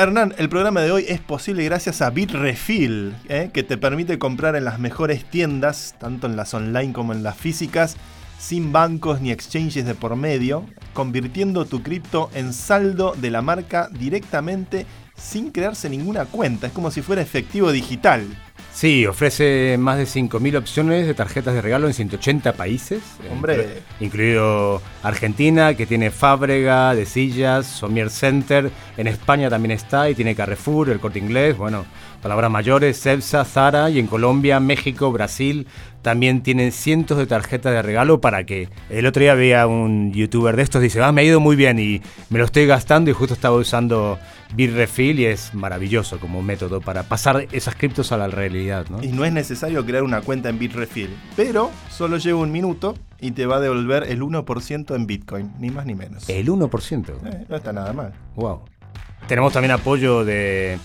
[0.00, 3.50] Hernán, el programa de hoy es posible gracias a Bitrefill, ¿eh?
[3.52, 7.36] que te permite comprar en las mejores tiendas, tanto en las online como en las
[7.36, 7.96] físicas,
[8.38, 13.88] sin bancos ni exchanges de por medio, convirtiendo tu cripto en saldo de la marca
[13.90, 16.68] directamente sin crearse ninguna cuenta.
[16.68, 18.24] Es como si fuera efectivo digital.
[18.78, 23.02] Sí, ofrece más de 5.000 opciones de tarjetas de regalo en 180 países.
[23.28, 23.82] Hombre.
[23.98, 28.70] Incluido Argentina, que tiene Fábrega, De Sillas, Somier Center.
[28.96, 31.86] En España también está y tiene Carrefour, el Corte Inglés, bueno,
[32.22, 33.90] palabras mayores, Cepsa, Zara.
[33.90, 35.66] Y en Colombia, México, Brasil
[36.02, 40.56] también tienen cientos de tarjetas de regalo para que el otro día veía un youtuber
[40.56, 42.00] de estos dice, ah, me ha ido muy bien y
[42.30, 44.18] me lo estoy gastando y justo estaba usando
[44.54, 48.86] Bitrefill y es maravilloso como método para pasar esas criptos a la realidad.
[48.88, 49.02] ¿no?
[49.02, 53.32] Y no es necesario crear una cuenta en Bitrefill, pero solo lleva un minuto y
[53.32, 56.28] te va a devolver el 1% en Bitcoin, ni más ni menos.
[56.28, 57.14] El 1%.
[57.24, 58.12] Eh, no está nada mal.
[58.36, 58.60] Wow.
[59.26, 60.78] Tenemos también apoyo de,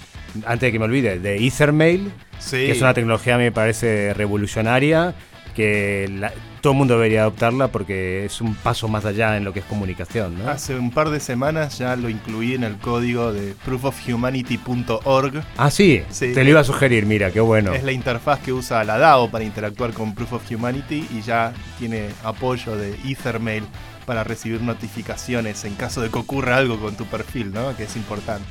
[0.46, 2.58] antes de que me olvide, de Ethermail, Sí.
[2.58, 5.14] que es una tecnología me parece revolucionaria,
[5.56, 9.54] que la- todo el mundo debería adoptarla porque es un paso más allá en lo
[9.54, 10.40] que es comunicación.
[10.40, 10.50] ¿no?
[10.50, 15.44] Hace un par de semanas ya lo incluí en el código de proofofhumanity.org.
[15.58, 16.34] Ah, sí, Sí.
[16.34, 17.74] te lo iba a sugerir, mira, qué bueno.
[17.74, 21.54] Es la interfaz que usa la DAO para interactuar con Proof of Humanity y ya
[21.80, 23.64] tiene apoyo de Ethermail
[24.06, 27.76] para recibir notificaciones en caso de que ocurra algo con tu perfil, ¿no?
[27.78, 28.46] Que es importante.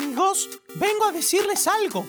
[0.00, 2.06] Amigos, vengo a decirles algo.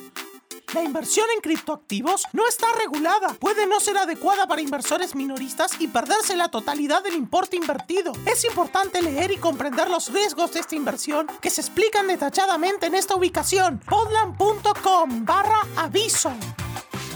[0.73, 5.89] La inversión en criptoactivos no está regulada, puede no ser adecuada para inversores minoristas y
[5.89, 8.13] perderse la totalidad del importe invertido.
[8.25, 12.95] Es importante leer y comprender los riesgos de esta inversión que se explican detalladamente en
[12.95, 16.31] esta ubicación, podland.com barra aviso.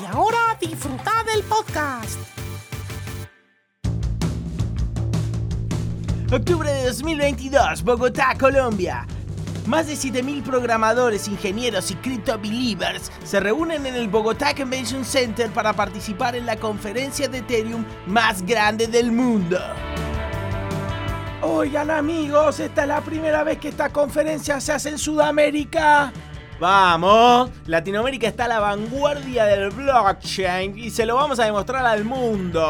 [0.02, 2.20] Y ahora disfruta del podcast.
[6.34, 9.08] Octubre de 2022, Bogotá, Colombia.
[9.66, 15.50] Más de 7.000 programadores, ingenieros y crypto believers se reúnen en el Bogotá Convention Center
[15.50, 19.58] para participar en la conferencia de Ethereum más grande del mundo.
[21.42, 26.14] Oigan amigos, esta es la primera vez que esta conferencia se hace en Sudamérica.
[26.60, 32.06] Vamos, Latinoamérica está a la vanguardia del blockchain y se lo vamos a demostrar al
[32.06, 32.70] mundo.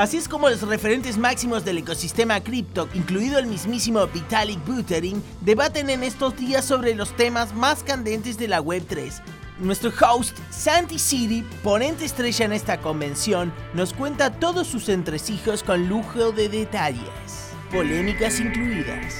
[0.00, 5.90] Así es como los referentes máximos del ecosistema cripto, incluido el mismísimo Vitalik Buterin, debaten
[5.90, 9.20] en estos días sobre los temas más candentes de la Web3.
[9.58, 15.86] Nuestro host, Santi City, ponente estrella en esta convención, nos cuenta todos sus entresijos con
[15.86, 19.16] lujo de detalles, polémicas incluidas.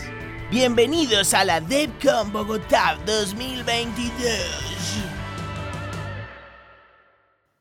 [0.51, 4.70] Bienvenidos a la DevCon Bogotá 2022.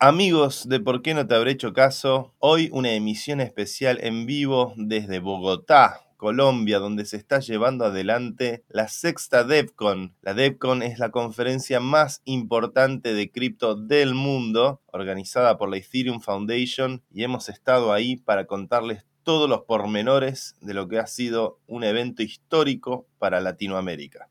[0.02, 2.34] Amigos de ¿Por qué no te habré hecho caso?
[2.40, 8.88] Hoy una emisión especial en vivo desde Bogotá, Colombia, donde se está llevando adelante la
[8.88, 10.16] sexta DevCon.
[10.22, 16.22] La DevCon es la conferencia más importante de cripto del mundo, organizada por la Ethereum
[16.22, 21.60] Foundation, y hemos estado ahí para contarles todos los pormenores de lo que ha sido
[21.68, 24.30] un evento histórico para Latinoamérica.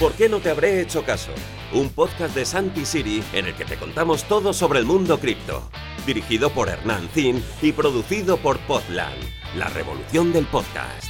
[0.00, 1.30] ¿Por qué no te habré hecho caso?
[1.74, 5.70] Un podcast de Santi Siri en el que te contamos todo sobre el mundo cripto.
[6.06, 9.22] Dirigido por Hernán Zin y producido por Podland,
[9.56, 11.04] la revolución del podcast.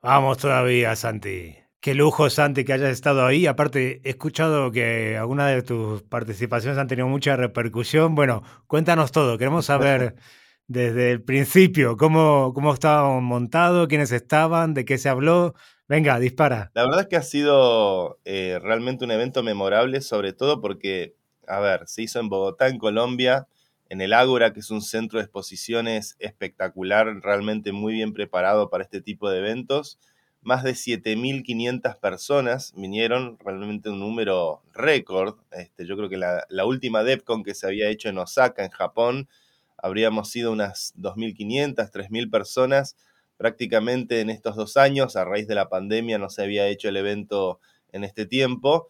[0.00, 1.56] Vamos todavía, Santi.
[1.80, 3.48] Qué lujo, Santi, que hayas estado ahí.
[3.48, 8.14] Aparte, he escuchado que algunas de tus participaciones han tenido mucha repercusión.
[8.14, 9.38] Bueno, cuéntanos todo.
[9.38, 10.14] Queremos saber
[10.68, 15.54] desde el principio cómo, cómo estaban montados, quiénes estaban, de qué se habló.
[15.92, 16.70] Venga, dispara.
[16.72, 21.14] La verdad es que ha sido eh, realmente un evento memorable, sobre todo porque,
[21.46, 23.46] a ver, se hizo en Bogotá, en Colombia,
[23.90, 28.84] en el Ágora, que es un centro de exposiciones espectacular, realmente muy bien preparado para
[28.84, 29.98] este tipo de eventos.
[30.40, 35.40] Más de 7.500 personas vinieron, realmente un número récord.
[35.50, 38.70] Este, yo creo que la, la última DEPCON que se había hecho en Osaka, en
[38.70, 39.28] Japón,
[39.76, 42.96] habríamos sido unas 2.500, 3.000 personas
[43.42, 46.96] prácticamente en estos dos años, a raíz de la pandemia no se había hecho el
[46.96, 47.58] evento
[47.90, 48.88] en este tiempo,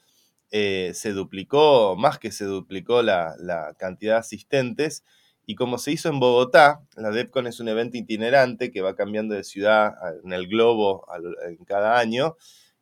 [0.51, 5.05] eh, se duplicó, más que se duplicó la, la, cantidad de asistentes,
[5.47, 9.35] y como se hizo en Bogotá, la DEPCON es un evento itinerante que va cambiando
[9.35, 11.07] de ciudad en el globo
[11.49, 12.37] en cada año,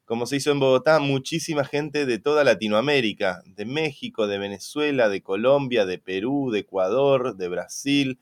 [0.04, 5.22] como se hizo en Bogotá, muchísima gente de toda Latinoamérica, de México, de Venezuela, de
[5.22, 8.18] Colombia, de Perú, de Ecuador, de Brasil,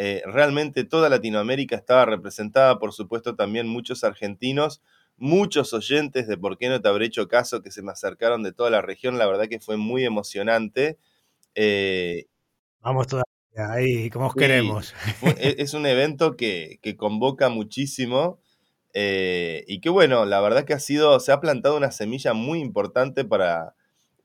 [0.00, 4.80] eh, realmente toda Latinoamérica estaba representada, por supuesto también muchos argentinos,
[5.16, 8.52] muchos oyentes de por qué no te habré hecho caso que se me acercaron de
[8.52, 10.98] toda la región, la verdad que fue muy emocionante.
[11.56, 12.26] Eh,
[12.80, 14.94] Vamos todavía, Ahí, como os queremos.
[15.36, 18.38] E, es un evento que, convoca muchísimo
[18.94, 22.60] eh, y que bueno, la verdad que ha sido, se ha plantado una semilla muy
[22.60, 23.74] importante para,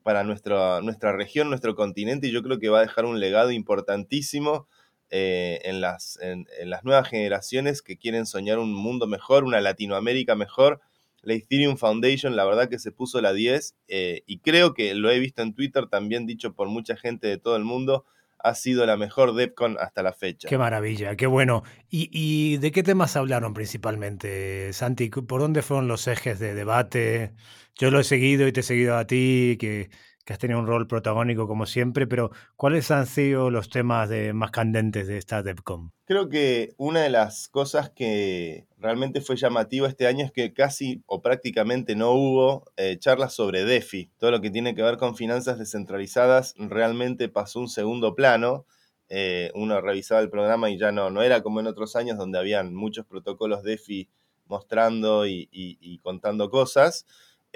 [0.04, 3.50] para nuestra, nuestra región, nuestro continente y yo creo que va a dejar un legado
[3.50, 4.68] importantísimo
[5.16, 10.34] eh, en, las, en, las nuevas generaciones que quieren soñar un mundo mejor, una Latinoamérica
[10.34, 10.80] mejor.
[11.22, 15.12] La Ethereum Foundation, la verdad que se puso la 10 eh, y creo que lo
[15.12, 18.04] he visto en Twitter también dicho por mucha gente de todo el mundo,
[18.40, 20.48] ha sido la mejor DEFCON hasta la fecha.
[20.48, 21.62] Qué maravilla, qué bueno.
[21.88, 25.10] ¿Y, ¿Y, de qué temas hablaron principalmente, Santi?
[25.10, 27.34] ¿Por dónde fueron los ejes de debate?
[27.76, 29.90] Yo lo he seguido y te he seguido a ti, que
[30.24, 34.32] que has tenido un rol protagónico como siempre, pero ¿cuáles han sido los temas de,
[34.32, 35.92] más candentes de esta DevCon?
[36.06, 41.02] Creo que una de las cosas que realmente fue llamativa este año es que casi
[41.06, 44.10] o prácticamente no hubo eh, charlas sobre DeFi.
[44.18, 48.66] Todo lo que tiene que ver con finanzas descentralizadas realmente pasó un segundo plano.
[49.10, 52.38] Eh, uno revisaba el programa y ya no, no era como en otros años donde
[52.38, 54.08] habían muchos protocolos DeFi
[54.46, 57.06] mostrando y contando cosas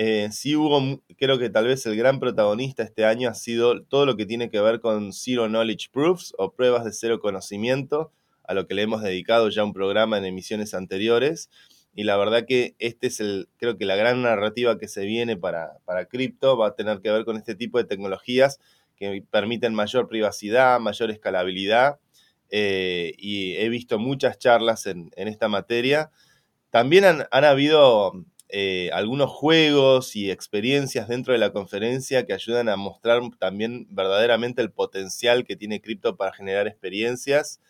[0.00, 4.06] eh, sí hubo, creo que tal vez el gran protagonista este año ha sido todo
[4.06, 8.12] lo que tiene que ver con Zero Knowledge Proofs o pruebas de cero conocimiento,
[8.44, 11.50] a lo que le hemos dedicado ya un programa en emisiones anteriores.
[11.96, 15.36] Y la verdad que este es el, creo que la gran narrativa que se viene
[15.36, 18.60] para, para cripto va a tener que ver con este tipo de tecnologías
[18.94, 21.98] que permiten mayor privacidad, mayor escalabilidad.
[22.50, 26.12] Eh, y he visto muchas charlas en, esta materia.
[26.70, 28.12] También han, han habido
[28.50, 34.62] eh, algunos juegos y experiencias dentro de la conferencia que ayudan a mostrar también verdaderamente
[34.62, 37.60] el potencial que tiene cripto para generar experiencias.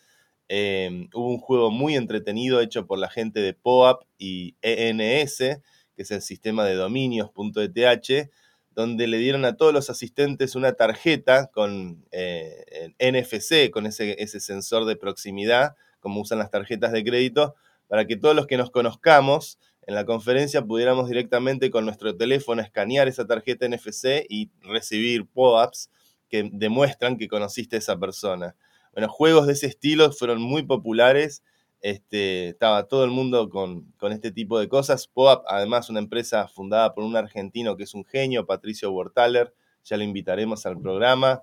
[0.47, 6.03] Em, hubo un juego muy entretenido hecho por la gente de POAP y ENS, que
[6.03, 8.29] es el sistema de dominios.eth,
[8.71, 14.39] donde le dieron a todos los asistentes una tarjeta con eh, NFC, con ese, ese
[14.39, 17.55] sensor de proximidad, como usan las tarjetas de crédito,
[17.87, 22.61] para que todos los que nos conozcamos en la conferencia pudiéramos directamente con nuestro teléfono
[22.61, 25.89] escanear esa tarjeta NFC y recibir pop-ups
[26.29, 28.55] que demuestran que conociste a esa persona.
[28.93, 31.43] Bueno, juegos de ese estilo fueron muy populares.
[31.81, 35.07] Este, estaba todo el mundo con, este tipo de cosas.
[35.07, 39.53] POAP, además, una empresa fundada por un argentino que es un genio, Patricio Bortaler.
[39.85, 41.41] Ya le invitaremos al programa.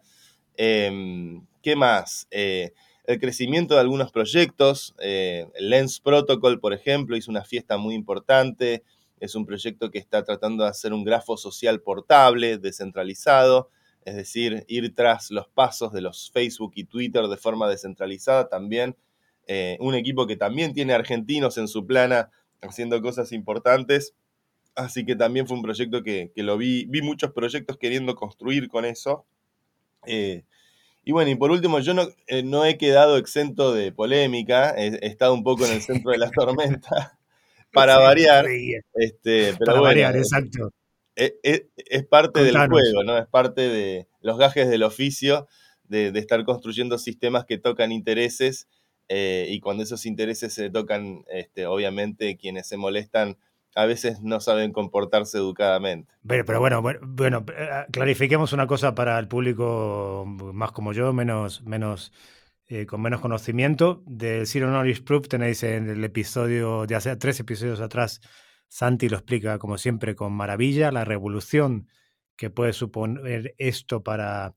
[0.57, 2.29] Em, ¿Qué más?
[2.31, 2.73] Eh,
[3.07, 4.95] el crecimiento de algunos proyectos.
[4.99, 8.83] Eh, Lens Protocol, por ejemplo, hizo una fiesta muy importante.
[9.21, 13.71] Es un proyecto que está tratando de hacer un grafo social portable, descentralizado,
[14.05, 18.97] es decir, ir tras los pasos de los Facebook y Twitter de forma descentralizada también.
[19.47, 22.31] Eh, un equipo que también tiene argentinos en su plana
[22.61, 24.15] haciendo cosas importantes.
[24.75, 28.85] Así que también fue un proyecto que, lo vi, vi muchos proyectos queriendo construir con
[28.85, 29.25] eso.
[30.07, 30.45] Eh,
[31.09, 35.07] y bueno, y por último, yo no, eh, no he quedado exento de polémica, he,
[35.07, 37.17] estado un poco en el centro de la tormenta,
[37.73, 38.45] para variar.
[38.93, 40.73] Este, pero para variar, exacto.
[41.15, 43.17] Eh, eh, es, parte del juego, ¿no?
[43.17, 45.47] Es parte de los gajes del oficio,
[45.85, 48.67] de, estar construyendo sistemas que tocan intereses,
[49.09, 53.39] y cuando esos intereses se tocan, este, obviamente quienes se molestan
[53.77, 56.13] a veces no saben comportarse educadamente.
[56.27, 61.63] Pero, pero bueno, bueno, eh, clarifiquemos una cosa para el público más como yo, menos,
[61.63, 62.11] menos
[62.69, 64.03] eh, con menos conocimiento.
[64.07, 68.23] De Zero Knowledge Proof tenéis en el episodio, de hace tres episodios atrás,
[68.67, 71.87] Santi lo explica como siempre con maravilla, la revolución
[72.35, 74.55] que puede suponer esto para,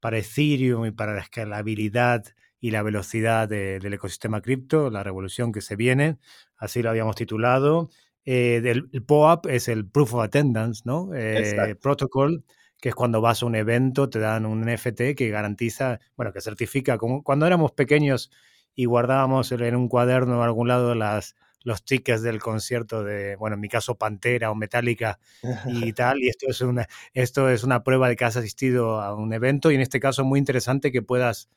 [0.00, 2.24] para Ethereum y para la escalabilidad
[2.58, 6.18] y la velocidad del ecosistema cripto, la revolución que se viene,
[6.56, 7.90] así lo habíamos titulado.
[8.24, 11.10] Eh, del, el POAP es el Proof of Attendance, ¿no?
[11.14, 12.44] Eh, protocol,
[12.80, 16.40] que es cuando vas a un evento, te dan un NFT que garantiza, bueno, que
[16.40, 18.30] certifica, como cuando éramos pequeños
[18.74, 23.54] y guardábamos en un cuaderno en algún lado las, los tickets del concierto de, bueno,
[23.54, 25.18] en mi caso Pantera o Metallica
[25.66, 29.14] y tal, y esto es una, esto es una prueba de que has asistido a
[29.14, 31.48] un evento y en este caso muy interesante que puedas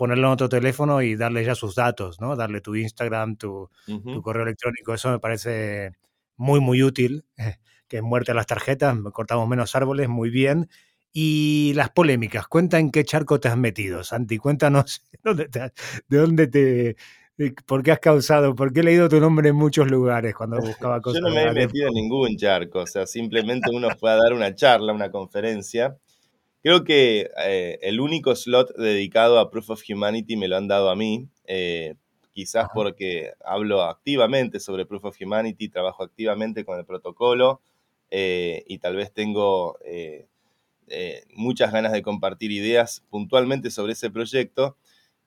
[0.00, 2.34] ponerlo en otro teléfono y darle ya sus datos, ¿no?
[2.34, 3.68] Darle tu Instagram, tu,
[4.22, 4.94] correo electrónico.
[4.94, 5.92] Eso me parece
[6.38, 7.26] muy, muy útil.
[7.86, 10.70] que muerte a las tarjetas, cortamos menos árboles, muy bien.
[11.12, 14.38] Y las polémicas, cuenta en qué charco te has metido, Santi.
[14.38, 15.70] Cuéntanos de
[16.08, 16.96] dónde te,
[17.66, 18.54] ¿Por qué has causado?
[18.54, 21.20] ¿Por qué he leído tu nombre en muchos lugares cuando buscaba cosas?
[21.20, 24.32] Yo no me he metido en ningún charco, o sea, simplemente uno fue a dar
[24.32, 25.98] una charla, una conferencia,
[26.62, 30.90] Creo que eh, el único slot dedicado a Proof of Humanity me lo han dado
[30.90, 31.94] a mí, eh,
[32.32, 37.62] quizás porque hablo activamente sobre Proof of Humanity, trabajo activamente con el protocolo
[38.10, 39.78] eh, y tal vez tengo
[41.34, 44.76] muchas ganas de compartir ideas puntualmente sobre ese proyecto,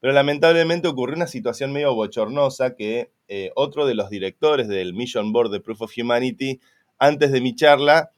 [0.01, 3.11] Pero lamentablemente ocurrió una situación medio bochornosa que
[3.55, 6.59] otro de los directores del Mission Board de Proof of Humanity,
[6.99, 8.11] antes de mi charla,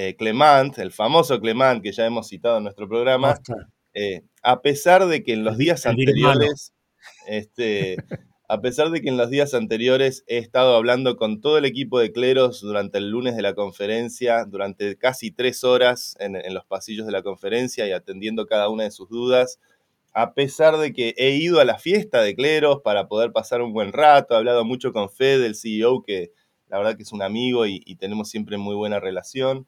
[0.00, 3.40] eh, Clement, el famoso Clement que ya hemos citado en nuestro programa,
[3.94, 6.72] eh, a pesar de que en los días anteriores,
[7.26, 7.96] este,
[8.48, 11.98] a pesar de que en los días anteriores he estado hablando con todo el equipo
[11.98, 16.64] de cleros durante el lunes de la conferencia, durante casi tres horas en, en los
[16.64, 19.58] pasillos de la conferencia y atendiendo cada una de sus dudas,
[20.12, 23.72] a pesar de que he ido a la fiesta de cleros para poder pasar un
[23.72, 26.30] buen rato, he hablado mucho con Fed, el CEO, que
[26.68, 29.66] la verdad que es un amigo y, tenemos siempre muy buena relación.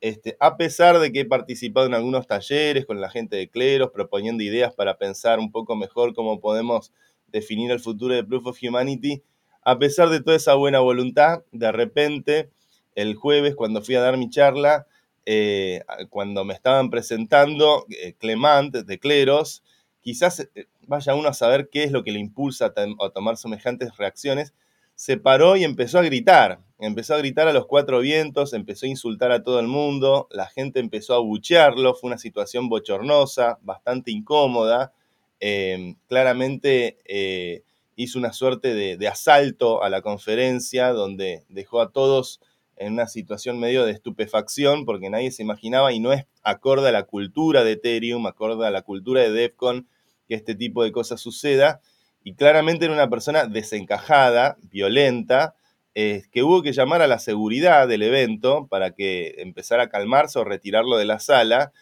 [0.00, 3.90] Este, a pesar de que he participado en algunos talleres con la gente de cleros,
[3.90, 6.92] proponiendo ideas para pensar un poco mejor cómo podemos
[7.28, 9.22] definir el futuro de Proof of Humanity,
[9.62, 12.50] a pesar de toda esa buena voluntad, de repente,
[12.94, 14.86] el jueves, cuando fui a dar mi charla,
[15.26, 19.62] eh, cuando me estaban presentando, eh, Clement de Cleros,
[20.00, 23.96] quizás eh, vaya uno a saber qué es lo que le impulsa a, tomar semejantes
[23.96, 24.54] reacciones,
[25.00, 26.60] se paró y empezó a gritar.
[26.78, 30.44] Empezó a gritar a los cuatro vientos, empezó a insultar a todo el mundo, la
[30.46, 34.92] gente empezó a buchearlo, fue una situación bochornosa, bastante incómoda.
[35.40, 37.62] Em, claramente eh,
[37.96, 42.42] hizo una suerte de, de, asalto a la conferencia donde dejó a todos
[42.76, 46.92] en una situación medio de estupefacción porque nadie se imaginaba y no es acorde a
[46.92, 49.88] la cultura de Ethereum, acorde a la cultura de DevCon
[50.28, 51.80] que este tipo de cosas suceda.
[52.22, 55.54] Y claramente era una persona desencajada, violenta,
[55.94, 60.38] eh, que hubo que llamar a la seguridad del evento para que empezara a calmarse
[60.38, 61.72] o retirarlo de la sala.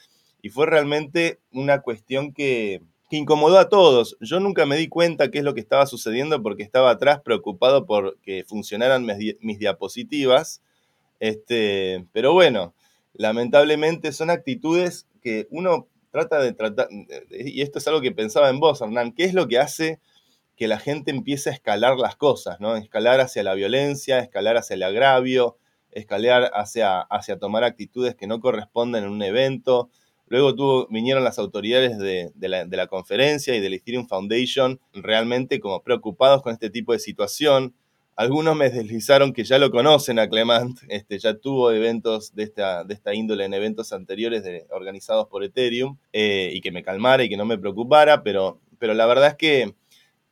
[0.41, 4.19] Y fue realmente una cuestión que, incomodó a todos.
[4.21, 7.87] Yo nunca me di cuenta qué es lo que estaba sucediendo porque estaba atrás preocupado
[7.87, 10.61] por que funcionaran mis, diapositivas.
[11.19, 12.75] Este, pero bueno,
[13.15, 16.89] lamentablemente son actitudes que uno trata de tratar,
[17.31, 20.01] y esto es algo que pensaba en vos, Hernán, ¿qué es lo que hace
[20.59, 22.75] que la gente empiece a escalar las cosas, ¿no?
[22.75, 25.57] Escalar hacia la violencia, escalar hacia el agravio,
[25.93, 29.89] escalar hacia, hacia tomar actitudes que no corresponden en un evento.
[30.27, 35.81] Luego vinieron las autoridades de, la, de la conferencia y del Ethereum Foundation realmente como
[35.81, 37.73] preocupados con este tipo de situación.
[38.17, 42.83] Algunos me deslizaron que ya lo conocen a Clement, este, ya tuvo eventos de esta,
[42.83, 47.29] de esta índole en eventos anteriores organizados por Ethereum eh, y que me calmara y
[47.29, 49.75] que no me preocupara, pero, pero la verdad es que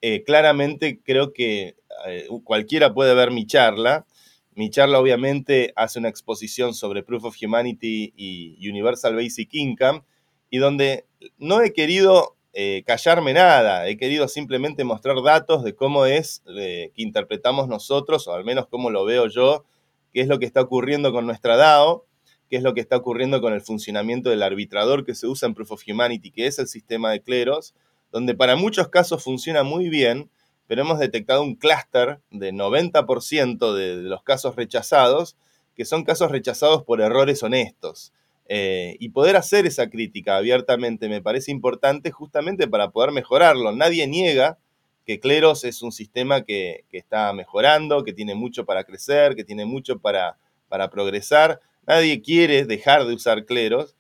[0.01, 1.77] eh, claramente creo que
[2.07, 4.07] eh, cualquiera puede ver mi charla.
[4.55, 10.03] Mi charla obviamente hace una exposición sobre Proof of Humanity y Universal Basic Income
[10.51, 11.07] y donde
[11.39, 16.91] no he querido eh, callarme nada, he querido simplemente mostrar datos de cómo es eh,
[16.95, 19.67] que interpretamos nosotros, o al menos cómo lo veo yo,
[20.15, 22.07] qué es lo que está ocurriendo con nuestra DAO,
[22.49, 25.55] qué es lo que está ocurriendo con el funcionamiento del arbitrador que se usa en
[25.55, 27.75] Proof of Humanity, que es el sistema de cleros,
[28.13, 30.31] donde para muchos casos funciona muy bien,
[30.67, 35.37] pero hemos detectado un clúster de 90% de los casos rechazados,
[35.75, 38.13] que son casos rechazados por errores honestos.
[38.49, 43.73] Eh, y poder hacer esa crítica abiertamente me parece importante justamente para poder mejorarlo.
[43.73, 44.59] Nadie niega
[45.05, 49.65] que Cleros es un sistema que, está mejorando, que tiene mucho para crecer, que tiene
[49.65, 50.37] mucho para,
[50.69, 51.61] para progresar.
[51.87, 53.97] Nadie quiere dejar de usar Cleros,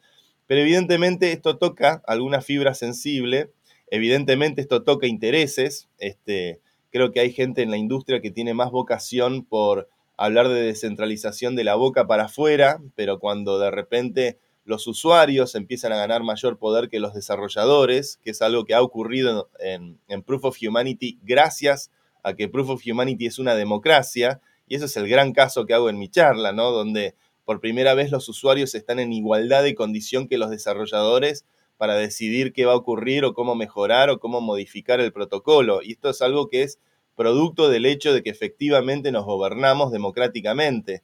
[0.46, 3.50] pero evidentemente esto toca alguna fibra sensible,
[3.90, 5.88] evidentemente esto toca intereses.
[5.98, 10.62] Este, creo que hay gente en la industria que tiene más vocación por hablar de
[10.62, 16.22] descentralización de la boca para afuera, pero cuando de repente los usuarios empiezan a ganar
[16.22, 21.18] mayor poder que los desarrolladores, que es algo que ha ocurrido en, Proof of Humanity
[21.22, 21.90] gracias
[22.24, 25.74] a que Proof of Humanity es una democracia, y ese es el gran caso que
[25.74, 26.72] hago en mi charla, ¿no?
[26.72, 27.14] Donde
[27.44, 31.44] por primera vez los usuarios están en igualdad de condición que los desarrolladores
[31.76, 35.82] para decidir qué va a ocurrir o cómo mejorar o cómo modificar el protocolo.
[35.82, 36.78] Y esto es algo que es
[37.14, 41.02] producto del hecho de que efectivamente nos gobernamos democráticamente.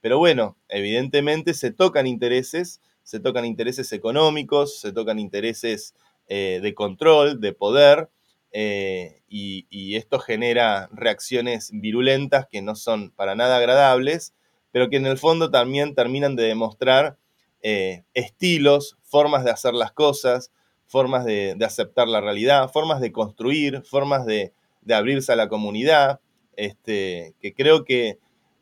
[0.00, 5.94] Pero bueno, evidentemente se tocan intereses, se tocan intereses económicos, se tocan intereses
[6.28, 8.10] eh, de control, de poder,
[8.56, 14.32] eh, y, esto genera reacciones virulentas que no son para nada agradables,
[14.70, 17.18] pero que en el fondo también terminan de demostrar
[17.66, 20.52] eh, estilos, formas de hacer las cosas,
[20.86, 24.52] formas de aceptar la realidad, formas de construir, formas de,
[24.92, 26.20] abrirse a la comunidad,
[26.56, 28.18] este, que creo que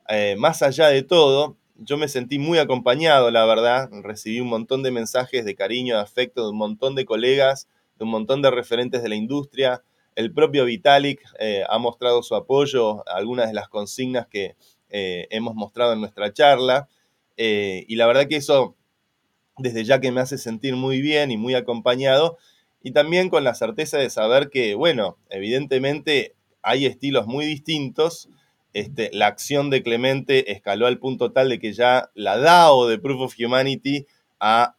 [0.08, 4.84] eh, más allá de todo, yo me sentí muy acompañado, la verdad, recibí un montón
[4.84, 7.66] de mensajes de cariño, de afecto de un montón de colegas,
[7.98, 9.82] de un montón de referentes de la industria.
[10.14, 14.54] El propio Vitalik eh, ha mostrado su apoyo a algunas de las consignas que
[14.94, 16.86] hemos mostrado en nuestra charla.
[17.36, 18.76] y la verdad que eso,
[19.62, 22.38] desde ya que me hace sentir muy bien y muy acompañado,
[22.82, 28.28] y también con la certeza de saber que, bueno, evidentemente hay estilos muy distintos.
[28.72, 32.98] Este, la acción de Clemente escaló al punto tal de que ya la DAO de
[32.98, 34.06] Proof of Humanity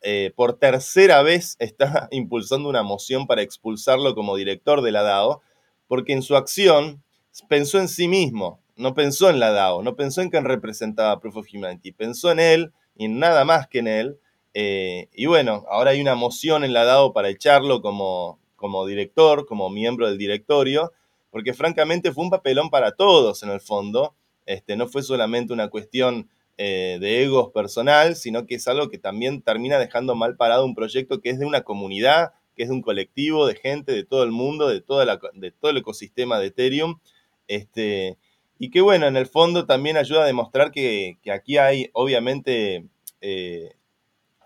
[0.02, 5.42] eh, por tercera vez está impulsando una moción para expulsarlo como director de la DAO,
[5.88, 7.02] porque en su acción
[7.48, 11.38] pensó en sí mismo, no pensó en la DAO, no pensó en quien representaba Proof
[11.38, 14.20] of Humanity, pensó en él y en nada más que en él.
[14.54, 19.46] Eh, y bueno, ahora hay una moción en la DAO para echarlo como, como director,
[19.46, 20.92] como miembro del directorio,
[21.32, 24.14] porque francamente fue un papelón para todos en el fondo.
[24.46, 29.00] Este, no fue solamente una cuestión eh, de egos personal, sino que es algo que
[29.00, 32.76] también termina dejando mal parado un proyecto que es de una comunidad, que es de
[32.76, 36.38] un colectivo de gente de todo el mundo, de, toda la, de todo el ecosistema
[36.38, 37.00] de Ethereum.
[37.48, 38.18] Este,
[38.60, 42.86] y que bueno, en el fondo también ayuda a demostrar que, aquí hay obviamente
[43.22, 43.74] eh,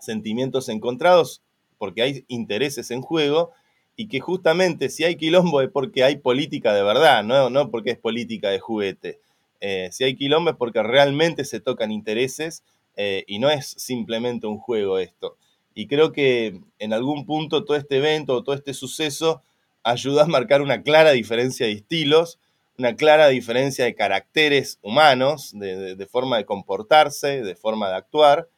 [0.00, 1.42] sentimientos encontrados,
[1.78, 3.52] porque hay intereses en juego,
[3.96, 7.90] y que justamente si hay quilombo es porque hay política de verdad, no, no porque
[7.90, 9.18] es política de juguete.
[9.60, 12.62] Eh, si hay quilombo es porque realmente se tocan intereses
[12.96, 15.36] eh, y no es simplemente un juego esto.
[15.74, 19.42] Y creo que en algún punto todo este evento o todo este suceso
[19.82, 22.38] ayuda a marcar una clara diferencia de estilos,
[22.78, 28.48] una clara diferencia de caracteres humanos, de, forma de comportarse, de forma de actuar.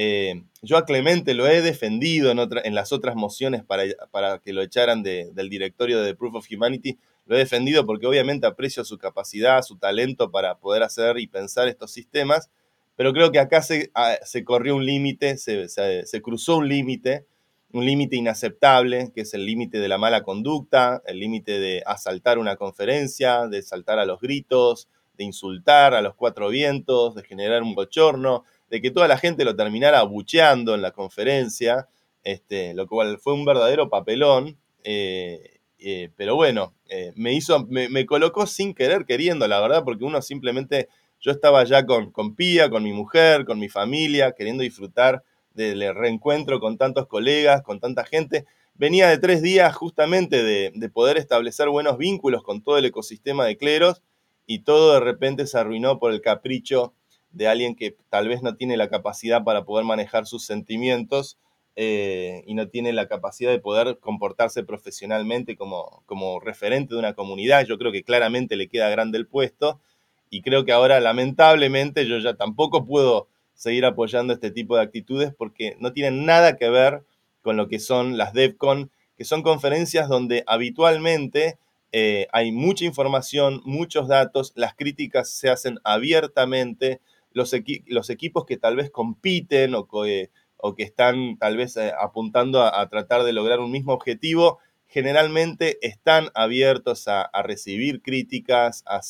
[0.00, 4.52] Eh, yo a Clemente lo he defendido en, en las otras mociones para, para que
[4.52, 8.96] lo echaran del directorio de Proof of Humanity, lo he defendido porque obviamente aprecio su
[8.96, 12.48] capacidad, su talento para poder hacer y pensar estos sistemas,
[12.94, 17.26] pero creo que acá se, ah, se corrió un límite, se, se, cruzó un límite,
[17.72, 22.38] un límite inaceptable, que es el límite de la mala conducta, el límite de asaltar
[22.38, 24.86] una conferencia, de saltar a los gritos,
[25.16, 29.44] de insultar a los cuatro vientos, de generar un bochorno, de que toda la gente
[29.44, 31.88] lo terminara abucheando en la conferencia,
[32.24, 34.58] este, lo cual fue un verdadero papelón.
[34.84, 40.04] Eh, eh, pero bueno, eh, me hizo, me, colocó sin querer, queriendo, la verdad, porque
[40.04, 40.88] uno simplemente,
[41.20, 45.22] yo estaba ya con, con Pía, con mi mujer, con mi familia, queriendo disfrutar
[45.54, 48.44] del reencuentro con tantos colegas, con tanta gente.
[48.74, 53.44] Venía de tres días justamente de, de poder establecer buenos vínculos con todo el ecosistema
[53.44, 54.02] de cleros
[54.46, 56.94] y todo de repente se arruinó por el capricho
[57.30, 61.38] de alguien que tal vez no tiene la capacidad para poder manejar sus sentimientos
[61.76, 67.14] eh, y no tiene la capacidad de poder comportarse profesionalmente como, como referente de una
[67.14, 67.64] comunidad.
[67.66, 69.80] Yo creo que claramente le queda grande el puesto
[70.30, 75.32] y creo que ahora lamentablemente yo ya tampoco puedo seguir apoyando este tipo de actitudes
[75.36, 77.02] porque no tienen nada que ver
[77.42, 81.58] con lo que son las DevCon, que son conferencias donde habitualmente
[81.92, 87.00] eh, hay mucha información, muchos datos, las críticas se hacen abiertamente,
[87.38, 92.62] los, equipos que tal vez compiten o, que o que están tal vez eh, apuntando
[92.62, 99.00] a, tratar de lograr un mismo objetivo, generalmente están abiertos a, recibir críticas, a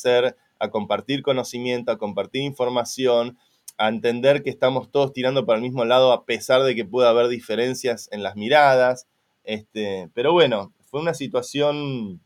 [0.61, 3.37] a compartir conocimiento, a compartir información,
[3.77, 7.09] a entender que estamos todos tirando para el mismo lado a pesar de que pueda
[7.09, 9.07] haber diferencias en las miradas.
[9.43, 12.21] Este, pero bueno, fue una situación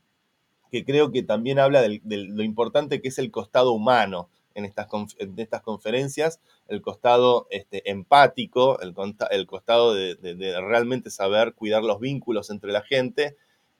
[0.71, 4.87] que creo que también habla de lo importante que es el costado humano en estas,
[5.37, 8.93] estas conferencias, el costado este, empático, el,
[9.31, 10.17] el costado de,
[10.67, 13.35] realmente saber cuidar los vínculos entre la gente.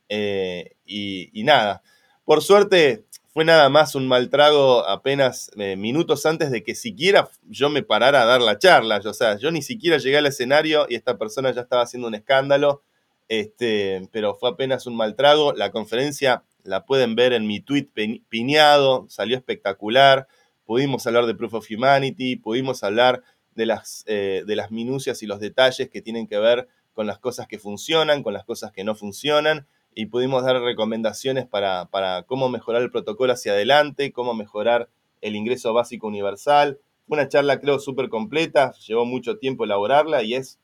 [0.10, 1.82] Eh, y, nada,
[2.26, 7.30] por suerte fue nada más un mal trago apenas eh, minutos antes de que siquiera
[7.50, 9.02] yo me parara a dar la charla.
[9.04, 12.16] O sea, yo ni siquiera llegué al escenario y esta persona ya estaba haciendo un
[12.16, 12.84] escándalo.
[13.30, 15.54] Este, pero fue apenas un mal trago.
[15.54, 17.88] La conferencia la pueden ver en mi tweet
[18.30, 20.28] piñado, salió espectacular
[20.74, 23.22] pudimos hablar de Proof of Humanity, pudimos hablar
[23.54, 27.20] de las, eh, de las minucias y los detalles que tienen que ver con las
[27.20, 31.88] cosas que funcionan, con las cosas que no funcionan, y pudimos dar recomendaciones para,
[32.26, 34.90] cómo mejorar el protocolo hacia adelante, cómo mejorar
[35.22, 36.80] el ingreso básico universal.
[37.06, 40.60] Una charla, creo, súper completa, llevó mucho tiempo elaborarla y es,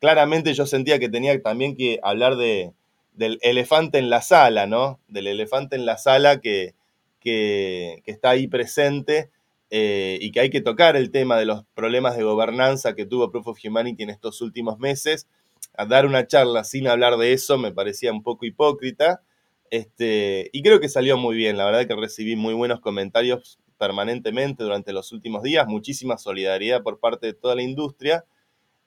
[0.00, 2.74] claramente yo sentía que tenía también que hablar de,
[3.14, 5.00] del elefante en la sala, ¿no?
[5.08, 6.74] Del elefante en la sala que,
[7.20, 9.30] que está ahí presente
[9.70, 13.30] eh, y que hay que tocar el tema de los problemas de gobernanza que tuvo
[13.30, 15.28] Proof of Humanity en estos últimos meses.
[15.74, 19.22] A dar una charla sin hablar de eso me parecía un poco hipócrita.
[19.70, 24.62] Este, y creo que salió muy bien, la verdad que recibí muy buenos comentarios permanentemente
[24.62, 28.24] durante los últimos días, muchísima solidaridad por parte de toda la industria.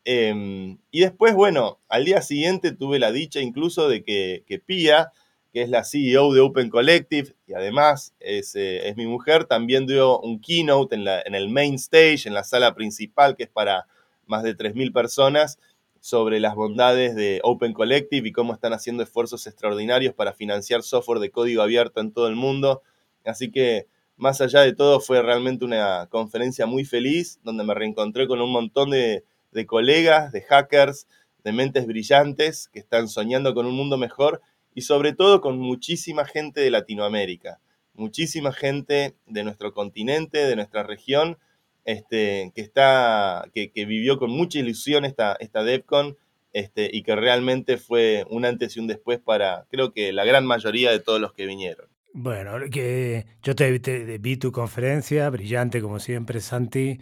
[0.06, 5.12] Em, y después, bueno, al día siguiente tuve la dicha incluso de que, que Pia,
[5.52, 9.88] que es la CEO de Open Collective y además es, eh, es mi mujer, también
[9.88, 13.50] dio un keynote en, la, en, el main stage, en la sala principal, que es
[13.50, 13.88] para
[14.28, 15.58] más de 3.000 personas,
[16.00, 21.20] sobre las bondades de Open Collective y cómo están haciendo esfuerzos extraordinarios para financiar software
[21.20, 22.82] de código abierto en todo el mundo.
[23.26, 28.28] Así que, más allá de todo, fue realmente una conferencia muy feliz, donde me reencontré
[28.28, 31.08] con un montón de, de colegas, de hackers,
[31.44, 34.42] de mentes brillantes que están soñando con un mundo mejor
[34.74, 37.60] y sobre todo con muchísima gente de Latinoamérica,
[37.94, 41.38] muchísima gente de nuestro continente, de nuestra región,
[41.86, 46.18] este, que, está, que, vivió con mucha ilusión esta, esta DEFCON
[46.54, 50.46] este, y que realmente fue un antes y un después para, creo que la gran
[50.46, 51.88] mayoría de todos los que vinieron.
[52.14, 57.00] Bueno, que yo te, vi tu conferencia, brillante como siempre, Santi.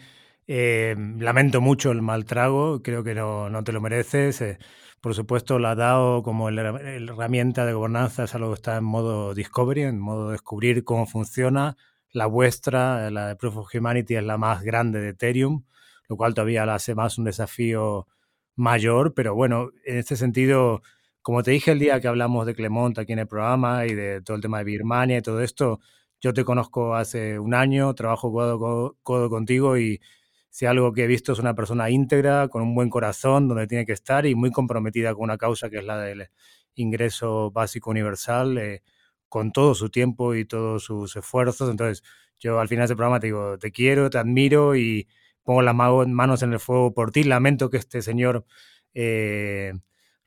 [0.47, 4.41] Eh, lamento mucho el mal trago, creo que no, no te lo mereces.
[4.41, 4.57] Eh,
[5.01, 9.83] por supuesto, la DAO como herramienta de gobernanza es algo que está en modo discovery,
[9.83, 11.77] en modo descubrir cómo funciona.
[12.11, 15.63] La vuestra, la de Proof of Humanity, es la más grande de Ethereum,
[16.09, 18.07] lo cual todavía la hace más un desafío
[18.55, 19.13] mayor.
[19.13, 20.81] Pero bueno, en este sentido,
[21.21, 24.21] como te dije el día que hablamos de Clemont aquí en el programa y de
[24.21, 25.79] todo el tema de Birmania y todo esto,
[26.21, 30.01] yo te conozco hace un año, trabajo codo, codo contigo y
[30.49, 33.85] si algo que he visto es una persona íntegra, con un buen corazón, donde tiene
[33.85, 36.29] que estar y muy comprometida con una causa que es la del
[36.75, 38.83] ingreso básico universal, eh,
[39.29, 41.69] con todo su tiempo y todos sus esfuerzos.
[41.69, 42.03] Entonces,
[42.39, 45.07] yo al final de este programa te digo, te quiero, te admiro y
[45.43, 47.23] pongo las manos en el fuego por ti.
[47.23, 48.45] Lamento que este señor
[48.93, 49.73] eh,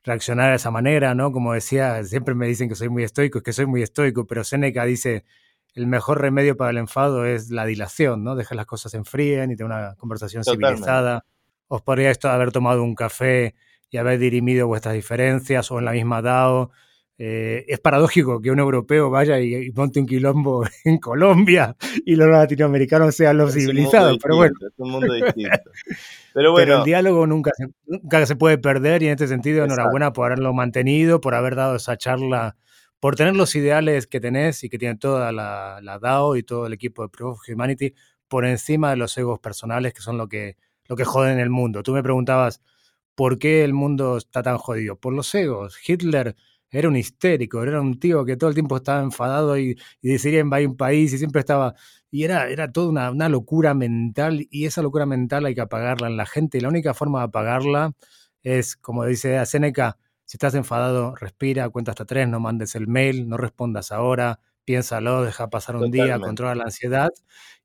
[0.03, 1.31] reaccionara de esa manera, ¿no?
[1.31, 4.43] Como decía, siempre me dicen que soy muy estoico, es que soy muy estoico, pero
[4.43, 5.25] Seneca dice,
[5.73, 8.35] el mejor remedio para el enfado es la dilación, ¿no?
[8.35, 11.25] Dejar las cosas enfríen y tener una conversación civilizada.
[11.67, 13.55] Os podría esto haber tomado un café
[13.89, 16.71] y haber dirimido vuestras diferencias o en la misma DAO.
[17.17, 22.27] Eh, es paradójico que un europeo vaya y, monte un quilombo en Colombia y los
[22.27, 24.55] latinoamericanos sean los civilizados, pero bueno.
[24.59, 25.71] Es un mundo distinto.
[26.33, 26.79] Pero, bueno.
[26.79, 30.51] el diálogo nunca se, nunca se puede perder y en este sentido enhorabuena por haberlo
[30.53, 32.57] mantenido, por haber dado esa charla
[33.01, 36.73] por tener los ideales que tenés y que tiene toda la, DAO y todo el
[36.73, 37.95] equipo de Proof of Humanity
[38.27, 41.81] por encima de los egos personales que son lo que, lo que joden el mundo.
[41.81, 42.61] Tú me preguntabas,
[43.15, 44.97] ¿por qué el mundo está tan jodido?
[44.97, 45.77] Por los egos.
[45.85, 46.35] Hitler
[46.69, 50.39] era un histérico, era un tío que todo el tiempo estaba enfadado y, y decidía
[50.39, 51.73] invadir un país y siempre estaba...
[52.11, 56.07] Y era, era toda una, una, locura mental y esa locura mental hay que apagarla
[56.07, 57.93] en la gente y la única forma de apagarla
[58.43, 59.97] es, como dice Seneca,
[60.31, 65.23] si estás enfadado, respira, cuenta hasta tres, no mandes el mail, no respondas ahora, piénsalo,
[65.23, 67.09] deja pasar un día, controla la ansiedad.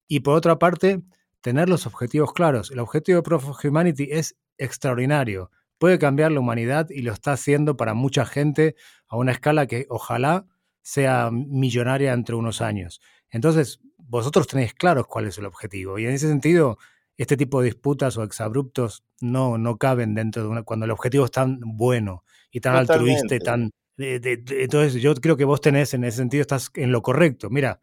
[0.08, 1.00] Y por otra parte,
[1.42, 2.72] tener los objetivos claros.
[2.72, 5.52] El objetivo de Proof of Humanity es extraordinario.
[5.78, 8.74] Puede cambiar la humanidad y lo está haciendo para mucha gente
[9.06, 10.44] a una escala que ojalá
[10.82, 13.00] sea millonaria entre unos años.
[13.30, 16.00] Entonces, vosotros tenéis claros cuál es el objetivo.
[16.00, 16.78] Y en ese sentido,
[17.16, 21.26] este tipo de disputas o exabruptos no, no caben dentro de una, cuando el objetivo
[21.26, 22.24] es tan bueno
[22.56, 23.70] y tan altruista y tan...
[23.98, 27.50] entonces yo creo que vos tenés, en ese sentido, estás en lo correcto.
[27.50, 27.80] Mira,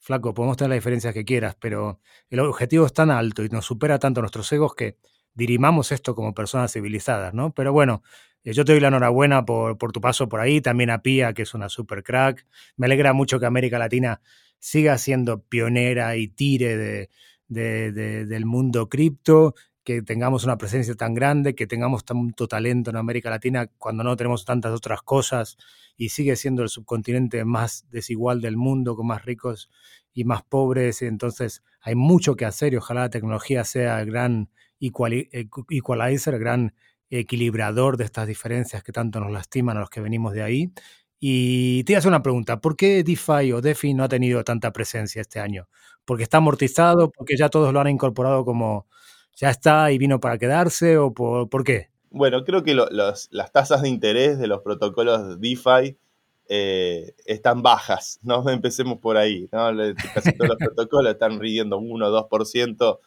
[0.00, 3.64] flaco, podemos tener las diferencias que quieras, pero el objetivo es tan alto y nos
[3.64, 4.96] supera tanto nuestros egos que
[5.34, 7.54] dirimamos esto como personas civilizadas, ¿no?
[7.54, 8.02] Pero bueno,
[8.42, 11.32] eh, yo te doy la enhorabuena por, por tu paso por ahí, también a Pía,
[11.32, 12.44] que es una super crack.
[12.76, 14.20] Me alegra mucho que América Latina
[14.58, 17.10] siga siendo pionera y tire de,
[17.46, 19.54] de, del mundo cripto
[19.88, 24.16] que tengamos una presencia tan grande, que tengamos tanto talento en América Latina cuando no
[24.16, 25.56] tenemos tantas otras cosas
[25.96, 29.70] y sigue siendo el subcontinente más desigual del mundo, con más ricos
[30.12, 31.00] y más pobres.
[31.00, 36.74] Entonces hay mucho que hacer y ojalá la tecnología sea el gran equalizer, el gran
[37.08, 40.70] equilibrador de estas diferencias que tanto nos lastiman a los que venimos de ahí.
[41.18, 45.22] Y te hacer una pregunta, ¿por qué DeFi o DeFi no ha tenido tanta presencia
[45.22, 45.66] este año?
[46.04, 47.10] ¿Porque está amortizado?
[47.10, 48.86] ¿Porque ya todos lo han incorporado como,
[49.38, 51.88] ya está y vino para quedarse o por, qué?
[52.10, 55.96] Bueno, creo que las tasas de interés de los protocolos DeFi
[56.48, 58.48] eh, están bajas, ¿no?
[58.50, 59.70] Empecemos por ahí, ¿no?
[60.12, 62.98] Casi todos los protocolos están riendo 1 o 2%.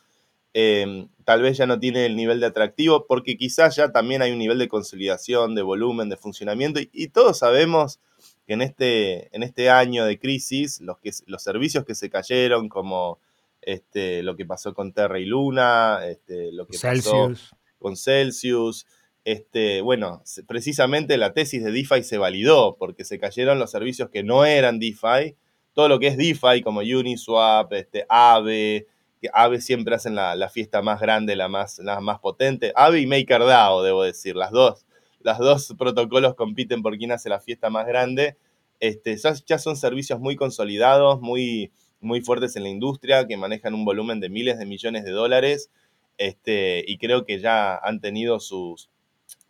[0.53, 4.31] Eh, tal vez ya no tiene el nivel de atractivo porque quizás ya también hay
[4.31, 8.01] un nivel de consolidación, de volumen, de funcionamiento y, todos sabemos
[8.45, 12.67] que en este, en este año de crisis los, que, los servicios que se cayeron
[12.67, 13.19] como
[13.61, 17.31] este, lo que pasó con Terra y Luna, este, lo que pasó
[17.79, 18.85] con Celsius.
[19.23, 24.23] Este, bueno, precisamente la tesis de DeFi se validó porque se cayeron los servicios que
[24.23, 25.35] no eran DeFi.
[25.73, 28.87] Todo lo que es DeFi, como Uniswap, este, Aave,
[29.21, 32.73] que Aave siempre hacen la, fiesta más grande, la más, la más potente.
[32.75, 34.85] Aave y MakerDAO, debo decir, las dos.
[35.19, 38.37] Las dos protocolos compiten por quién hace la fiesta más grande.
[38.79, 41.71] Este, ya son servicios muy consolidados, muy,
[42.01, 45.71] muy fuertes en la industria, que manejan un volumen de miles de millones de dólares,
[46.17, 48.89] este, y creo que ya han tenido sus,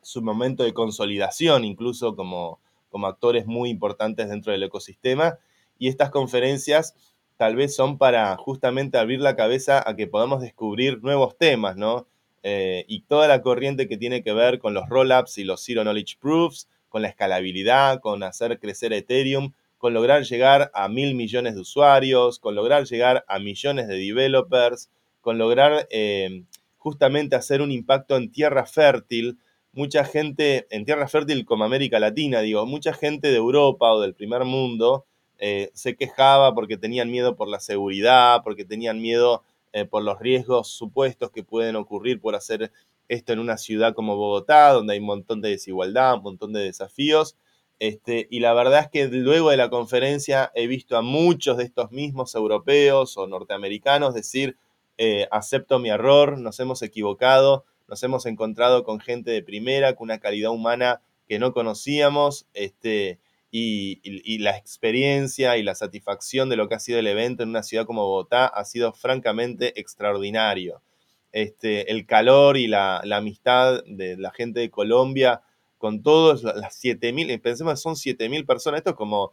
[0.02, 2.60] su momento de consolidación, incluso como,
[2.90, 5.38] como actores muy importantes dentro del ecosistema.
[5.80, 6.96] Y estas conferencias
[7.38, 12.08] tal vez son para justamente abrir la cabeza a que podamos descubrir nuevos temas, ¿no?
[12.44, 15.84] Eh, y toda la corriente que tiene que ver con los rollups y los Zero
[15.84, 21.56] Knowledge Proofs, con la escalabilidad, con hacer crecer Ethereum, con lograr llegar a mil millones
[21.56, 24.92] de usuarios, con lograr llegar a millones de developers,
[25.22, 26.44] con lograr eh,
[26.78, 29.40] justamente hacer un impacto en tierra fértil.
[29.74, 34.14] Mucha gente, en tierra fértil como América Latina, digo, mucha gente de Europa o del
[34.14, 35.08] primer mundo
[35.40, 39.42] eh, se quejaba porque tenían miedo por la seguridad, porque tenían miedo
[39.74, 42.72] eh, por los riesgos supuestos que pueden ocurrir por hacer
[43.08, 46.62] esto en una ciudad como Bogotá, donde hay un montón de desigualdad, un montón de
[46.62, 47.36] desafíos.
[47.82, 51.64] Este, y la verdad es que luego de la conferencia he visto a muchos de
[51.64, 54.56] estos mismos europeos o norteamericanos decir,
[55.00, 60.06] eh, acepto mi error, nos hemos equivocado, nos hemos encontrado con gente de primera, con
[60.06, 63.18] una calidad humana que no conocíamos, este,
[63.50, 67.64] y, la experiencia y la satisfacción de lo que ha sido el evento en una
[67.64, 70.84] ciudad como Bogotá ha sido francamente extraordinario.
[71.32, 75.42] Este, el calor y la, amistad de la gente de Colombia
[75.82, 79.32] con todos las 7.000, pensemos que son 7.000 personas, esto es como,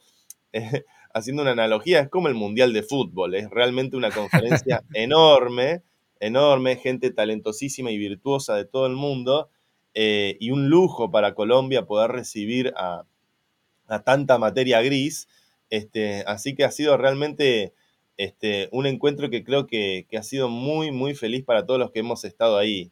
[0.52, 0.84] eh,
[1.14, 5.82] haciendo una analogía, es como el Mundial de Fútbol, es realmente una conferencia enorme,
[6.18, 9.50] enorme, gente talentosísima y virtuosa de todo el mundo,
[9.94, 13.04] eh, y un lujo para Colombia poder recibir a,
[13.86, 15.28] a tanta materia gris.
[15.70, 17.74] Este, así que ha sido realmente
[18.16, 22.00] este, un encuentro que creo que, ha sido muy, muy feliz para todos los que
[22.00, 22.90] hemos estado ahí.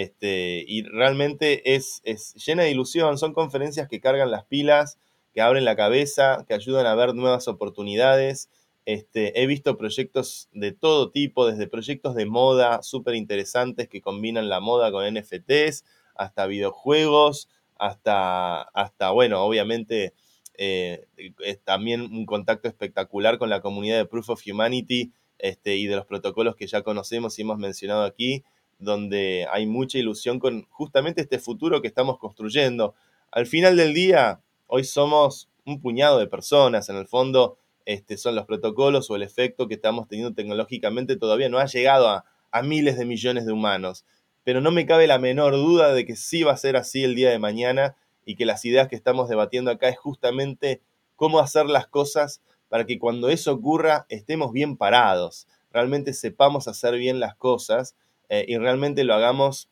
[0.00, 3.18] Este, y realmente es, es, llena de ilusión.
[3.18, 4.98] Son conferencias que cargan las pilas,
[5.34, 8.48] que abren la cabeza, que ayudan a ver nuevas oportunidades.
[8.86, 14.48] Este, he visto proyectos de todo tipo, desde proyectos de moda súper interesantes que combinan
[14.48, 15.84] la moda con NFTs,
[16.14, 20.14] hasta videojuegos, hasta, hasta bueno, obviamente
[20.54, 21.06] eh,
[21.44, 25.96] es también un contacto espectacular con la comunidad de Proof of Humanity este, y de
[25.96, 28.44] los protocolos que ya conocemos y hemos mencionado aquí,
[28.78, 32.94] donde hay mucha ilusión con justamente este futuro que estamos construyendo.
[33.30, 38.34] Al final del día, hoy somos un puñado de personas, en el fondo este, son
[38.34, 42.62] los protocolos o el efecto que estamos teniendo tecnológicamente todavía no ha llegado a, a
[42.62, 44.04] miles de millones de humanos,
[44.44, 47.14] pero no me cabe la menor duda de que sí va a ser así el
[47.14, 50.82] día de mañana y que las ideas que estamos debatiendo acá es justamente
[51.16, 56.96] cómo hacer las cosas para que cuando eso ocurra estemos bien parados, realmente sepamos hacer
[56.96, 57.96] bien las cosas
[58.28, 59.68] eh, y realmente lo hagamos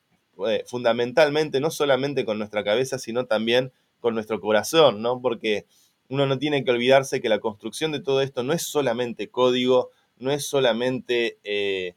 [0.46, 5.20] eh, fundamentalmente, no solamente con nuestra cabeza, sino también con nuestro corazón, ¿no?
[5.20, 5.66] Porque
[6.08, 9.90] uno no tiene que olvidarse que la construcción de todo esto no es solamente código,
[10.18, 11.94] no es solamente eh,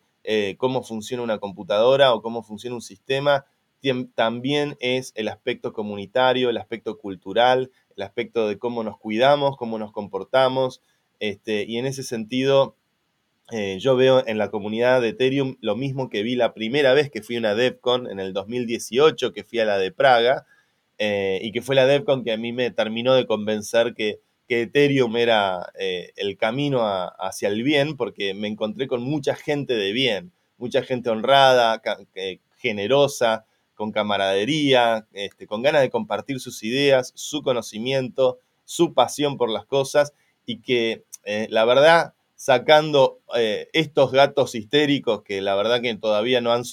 [0.57, 3.45] cómo funciona una computadora o cómo funciona un sistema,
[4.15, 9.79] también es el aspecto comunitario, el aspecto cultural, el aspecto de cómo nos cuidamos, cómo
[9.79, 10.81] nos comportamos.
[11.19, 12.75] Este, y en ese sentido,
[13.51, 17.09] eh, yo veo en la comunidad de Ethereum lo mismo que vi la primera vez
[17.09, 20.45] que fui a una DevCon en el 2018, que fui a la de Praga,
[20.99, 24.19] eh, y que fue la DevCon que a mí me terminó de convencer que,
[24.51, 29.91] Ethereum era eh, el camino hacia el bien, porque me encontré con mucha gente de
[29.91, 31.79] bien, mucha gente honrada,
[32.57, 39.51] generosa, con camaradería, este, con ganas de compartir sus ideas, su conocimiento, su pasión por
[39.51, 40.13] las cosas
[40.47, 41.03] y que
[41.49, 46.63] la verdad, sacando eh, estos gatos histéricos que la verdad que todavía no han...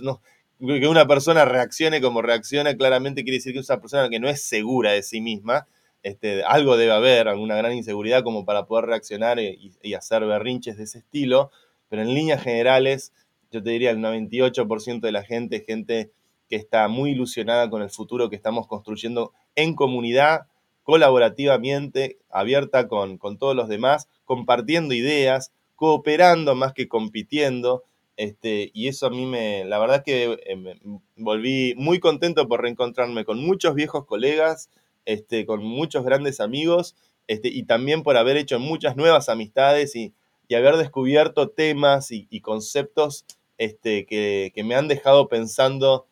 [0.00, 0.22] No,
[0.60, 4.28] que una persona reaccione como reacciona claramente quiere decir que es una persona que no
[4.28, 5.66] es segura de sí misma,
[6.04, 10.76] este, algo debe haber, alguna gran inseguridad como para poder reaccionar y, y, hacer berrinches
[10.76, 11.50] de ese estilo,
[11.88, 13.12] pero en líneas generales,
[13.50, 16.12] yo te diría el 98% de la gente, gente
[16.48, 20.46] que está muy ilusionada con el futuro que estamos construyendo en comunidad,
[20.86, 27.82] colaborativamente, abierta con, todos los demás, compartiendo ideas, cooperando más que compitiendo.
[28.16, 30.78] Este, y eso a mí me, la verdad que eh,
[31.16, 34.70] volví muy contento por reencontrarme con muchos viejos colegas,
[35.06, 36.94] este, con muchos grandes amigos,
[37.26, 40.14] este, y también por haber hecho muchas nuevas amistades y,
[40.54, 43.26] haber descubierto temas y, conceptos
[43.58, 46.06] este, que, que, me han dejado pensando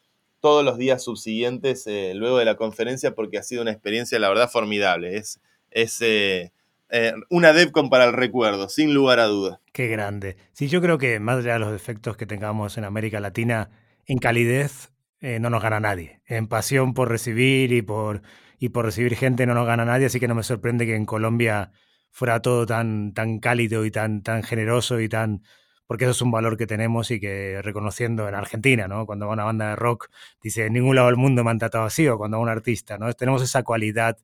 [0.45, 4.29] todos los días subsiguientes eh, luego de la conferencia porque ha sido una experiencia, la
[4.29, 5.17] verdad, formidable.
[5.17, 6.53] Es, es eh,
[6.91, 9.59] eh, una DevCon para el recuerdo, sin lugar a dudas.
[9.73, 10.37] Qué grande.
[10.53, 13.71] Sí, yo creo que más allá de los defectos que tengamos en América Latina,
[14.05, 14.91] en calidez
[15.23, 16.21] no nos gana nadie.
[16.27, 18.21] En pasión por recibir y por,
[18.59, 21.07] y por recibir gente no nos gana nadie, así que no me sorprende que en
[21.07, 21.73] Colombia
[22.11, 25.43] fuera todo tan, tan cálido y tan, tan generoso y tan
[25.87, 29.07] porque eso es un valor que tenemos y que reconociendo en Argentina, ¿no?
[29.07, 30.09] Cuando va una banda de rock,
[30.43, 32.99] dice, en ningún lado del mundo me han tratado así, o cuando va un artista,
[32.99, 33.13] ¿no?
[33.13, 34.17] Tenemos esa cualidad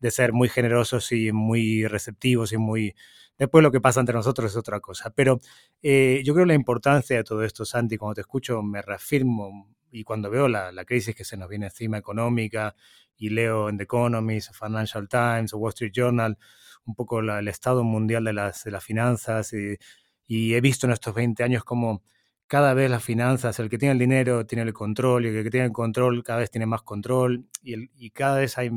[0.00, 2.94] de ser muy generosos y muy receptivos y muy...
[3.38, 5.10] Después lo que pasa entre nosotros es otra cosa.
[5.10, 5.40] Pero
[5.82, 10.04] eh, yo creo la importancia de todo esto, Santi, cuando te escucho me reafirmo y
[10.04, 12.74] cuando veo la, la, crisis que se nos viene encima económica
[13.16, 16.38] y leo en The Economist, Financial Times Wall Street Journal
[16.86, 19.78] un poco la, el estado mundial de las finanzas y,
[20.26, 22.02] y, he visto en estos 20 años como
[22.46, 25.50] cada vez las finanzas, el que tiene el dinero tiene el control y el que
[25.50, 28.70] tiene el control cada vez tiene más control y, el, y cada vez hay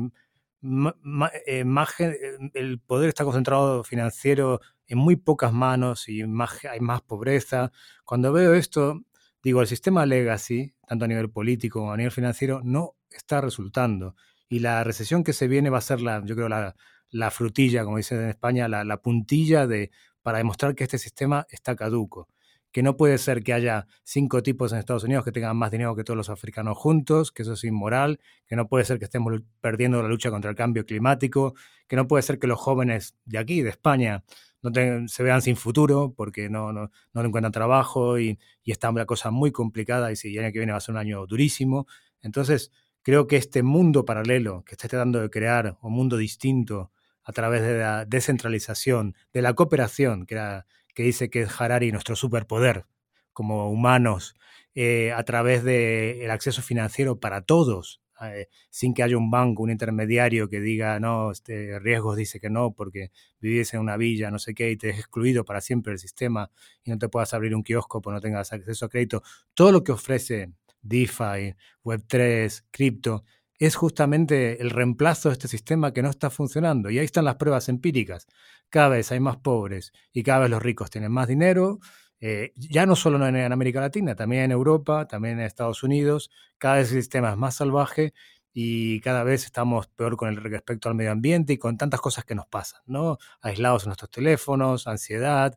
[1.46, 2.18] eh, más, eh,
[2.54, 7.70] el poder está concentrado financiero en muy pocas manos y más, hay más pobreza.
[8.04, 9.02] Cuando veo esto,
[9.42, 14.16] digo, el sistema legacy, tanto a nivel político como a nivel financiero, no está resultando.
[14.48, 16.74] Y la recesión que se viene va a ser, la, yo creo, la,
[17.10, 19.90] la frutilla, como dicen en España, la puntilla de,
[20.28, 22.28] para demostrar que este sistema está caduco
[22.70, 25.96] que no puede ser que haya cinco tipos en Estados Unidos que tengan más dinero
[25.96, 29.40] que todos los africanos juntos, que eso es inmoral, que no puede ser que estemos
[29.62, 31.54] perdiendo la lucha contra el cambio climático,
[31.86, 34.22] que no puede ser que los jóvenes de aquí, de España,
[34.60, 34.70] no
[35.08, 39.30] se vean sin futuro porque no, no, no encuentran trabajo y, y, está una cosa
[39.30, 41.86] muy complicada y si el año que viene va a ser un año durísimo.
[42.20, 42.70] Entonces,
[43.02, 46.90] creo que este mundo paralelo que está tratando de crear, un mundo distinto
[47.28, 51.92] a través de la descentralización, de la cooperación, que era que dice que es Harari
[51.92, 52.86] nuestro superpoder
[53.34, 54.34] como humanos,
[54.74, 59.70] eh, a través del acceso financiero para todos, eh, sin que haya un banco, un
[59.70, 63.10] intermediario que diga, no, este, riesgos dice que no, porque
[63.40, 66.50] vivís en una villa, no sé qué, y te es excluido para siempre del sistema
[66.82, 69.22] y no te puedas abrir un kiosco porque no tengas acceso a crédito.
[69.52, 73.24] Todo lo que ofrece DeFi, Web3, cripto,
[73.58, 76.90] es justamente el reemplazo de este sistema que no está funcionando.
[76.90, 78.26] Y ahí están las pruebas empíricas.
[78.70, 81.80] Cada vez hay más pobres y cada vez los ricos tienen más dinero.
[82.20, 86.30] Eh, ya no solo en, América Latina, también en Europa, también en Estados Unidos.
[86.56, 88.12] Cada vez el sistema es más salvaje
[88.52, 92.24] y cada vez estamos peor con el respecto al medio ambiente y con tantas cosas
[92.24, 93.18] que nos pasan, ¿no?
[93.40, 95.56] Aislados en nuestros teléfonos, ansiedad,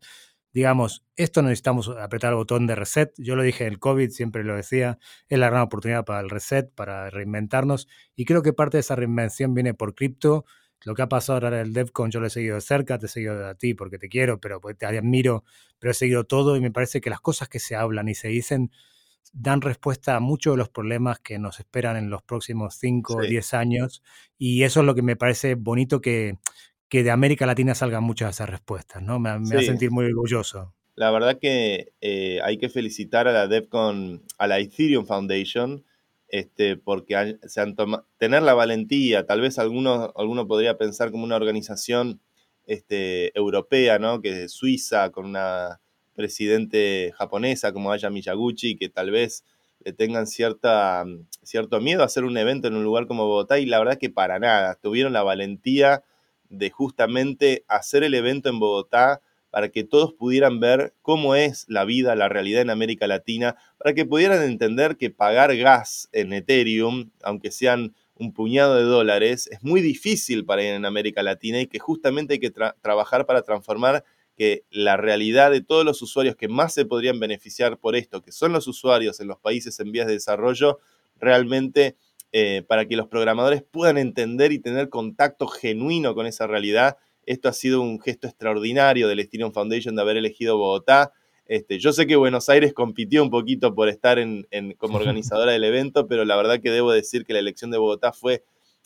[0.53, 3.13] digamos, esto necesitamos apretar el botón de reset.
[3.17, 6.29] Yo lo dije en el COVID, siempre lo decía, es la gran oportunidad para el
[6.29, 7.87] reset, para reinventarnos.
[8.15, 10.45] Y creo que parte de esa reinvención viene por cripto.
[10.83, 13.05] Lo que ha pasado ahora en el DevCon, yo lo he seguido de cerca, te
[13.05, 15.43] he seguido a ti porque te quiero, pero te admiro,
[15.79, 18.29] pero he seguido todo y me parece que las cosas que se hablan y se
[18.29, 18.71] dicen
[19.33, 23.21] dan respuesta a muchos de los problemas que nos esperan en los próximos 5 o
[23.21, 24.03] 10 años.
[24.37, 26.37] Y eso es lo que me parece bonito que,
[26.91, 29.17] que de América Latina salgan muchas de esas respuestas, ¿no?
[29.17, 30.73] Me, me a sentir muy orgulloso.
[30.95, 35.85] La verdad que eh, hay que felicitar a la DevCon, a la Ethereum Foundation,
[36.27, 37.77] este, porque se han
[38.17, 42.19] tener la valentía, tal vez alguno, alguno podría pensar como una organización
[42.65, 44.21] este, europea, ¿no?
[44.21, 45.79] Que es Suiza, con una
[46.13, 49.45] presidente japonesa como Aya Miyaguchi, que tal vez
[49.79, 51.05] le tengan cierta,
[51.41, 54.09] cierto miedo a hacer un evento en un lugar como Bogotá, y la verdad que
[54.09, 56.03] para nada, tuvieron la valentía
[56.51, 61.83] de justamente hacer el evento en Bogotá para que todos pudieran ver cómo es la
[61.83, 67.11] vida, la realidad en América Latina, para que pudieran entender que pagar gas en Ethereum,
[67.21, 71.67] aunque sean un puñado de dólares, es muy difícil para ir en América Latina y
[71.67, 74.05] que justamente hay que trabajar para transformar
[74.37, 78.31] que la realidad de todos los usuarios que más se podrían beneficiar por esto, que
[78.31, 80.79] son los usuarios en los países en vías de desarrollo,
[81.19, 81.95] realmente
[82.33, 86.97] eh, para que los programadores puedan entender y tener contacto genuino con esa realidad.
[87.25, 91.11] Esto ha sido un gesto extraordinario del Ethereum Foundation de haber elegido Bogotá.
[91.45, 95.65] Este, yo sé que Buenos Aires compitió un poquito por estar en, como organizadora del
[95.65, 98.43] evento, pero la verdad que debo decir que la elección de Bogotá fue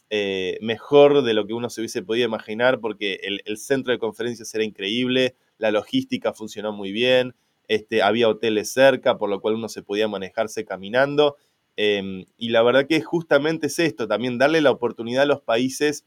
[0.09, 4.53] eh, mejor de lo que uno se hubiese podido imaginar, porque el, centro de conferencias
[4.55, 7.35] era increíble, la logística funcionó muy bien,
[7.67, 11.37] este, había hoteles cerca, por lo cual uno se podía manejarse caminando.
[11.77, 16.05] Em, y la verdad que justamente es esto, también darle la oportunidad a los países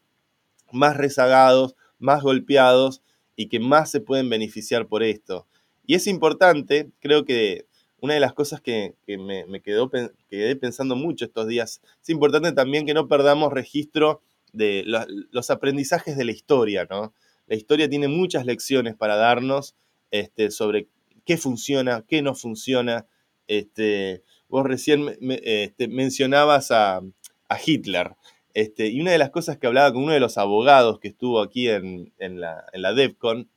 [0.72, 3.02] más rezagados, más golpeados
[3.36, 5.46] y que más se pueden beneficiar por esto.
[5.86, 7.66] Y es importante, creo que
[8.00, 12.94] una de las cosas que, me, quedé pensando mucho estos días, es importante también que
[12.94, 14.84] no perdamos registro de
[15.30, 17.12] los, aprendizajes de la historia, ¿no?
[17.46, 19.74] La historia tiene muchas lecciones para darnos
[20.10, 20.88] este, sobre
[21.24, 23.06] qué funciona, qué no funciona,
[23.46, 27.02] este, Vos recién este, mencionabas a,
[27.64, 28.14] Hitler.
[28.54, 31.40] Este, y una de las cosas que hablaba con uno de los abogados que estuvo
[31.40, 33.48] aquí en, la, en la DEFCON,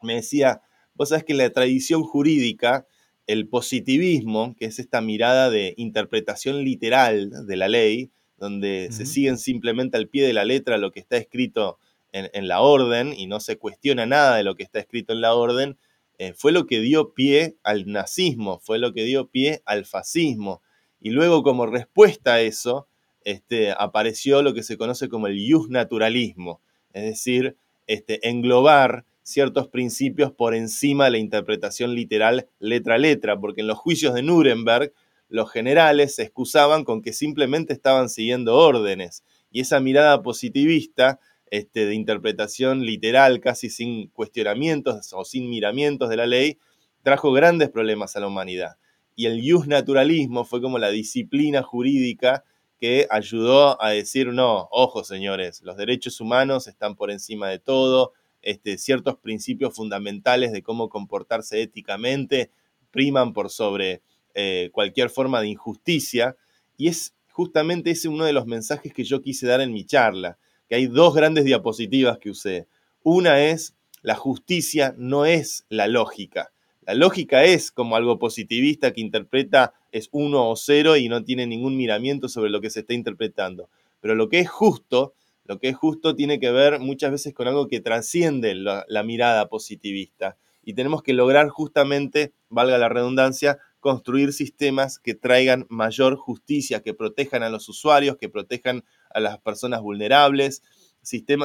[0.00, 0.62] me decía,
[0.94, 2.86] vos sabés que en la tradición jurídica,
[3.26, 9.38] el positivismo, que es esta mirada de interpretación literal de la ley, donde se siguen
[9.38, 11.78] simplemente al pie de la letra lo que está escrito
[12.10, 15.34] en, la orden y no se cuestiona nada de lo que está escrito en la
[15.34, 15.78] orden,
[16.22, 20.62] eh, fue lo que dio pie al nazismo, fue lo que dio pie al fascismo.
[21.00, 22.86] Y luego como respuesta a eso,
[23.24, 25.36] este, apareció lo que se conoce como el
[25.68, 26.60] naturalismo,
[26.92, 27.56] es decir,
[27.88, 33.66] este, englobar ciertos principios por encima de la interpretación literal letra a letra, porque en
[33.66, 34.92] los juicios de Nuremberg
[35.28, 41.18] los generales se excusaban con que simplemente estaban siguiendo órdenes, y esa mirada positivista
[41.52, 46.56] este, de interpretación literal, casi sin cuestionamientos o sin miramientos de la ley,
[47.02, 48.78] trajo grandes problemas a la humanidad.
[49.14, 52.42] Y el naturalismo fue como la disciplina jurídica
[52.80, 58.14] que ayudó a decir, no, ojo señores, los derechos humanos están por encima de todo,
[58.40, 62.50] este, ciertos principios fundamentales de cómo comportarse éticamente
[62.90, 64.00] priman por sobre
[64.32, 66.34] eh, cualquier forma de injusticia.
[66.78, 70.38] Y es justamente ese uno de los mensajes que yo quise dar en mi charla,
[70.72, 72.66] que hay dos grandes diapositivas que usé.
[73.02, 76.50] Una es, la justicia no es la lógica.
[76.86, 81.46] La lógica es como algo positivista que interpreta es uno o cero y no tiene
[81.46, 83.68] ningún miramiento sobre lo que se está interpretando.
[84.00, 85.12] Pero lo que es justo,
[85.44, 89.02] lo que es justo tiene que ver muchas veces con algo que trasciende la, la
[89.02, 90.38] mirada positivista.
[90.64, 96.94] Y tenemos que lograr justamente, valga la redundancia, construir sistemas que traigan mayor justicia, que
[96.94, 100.62] protejan a los usuarios, que protejan a las personas vulnerables,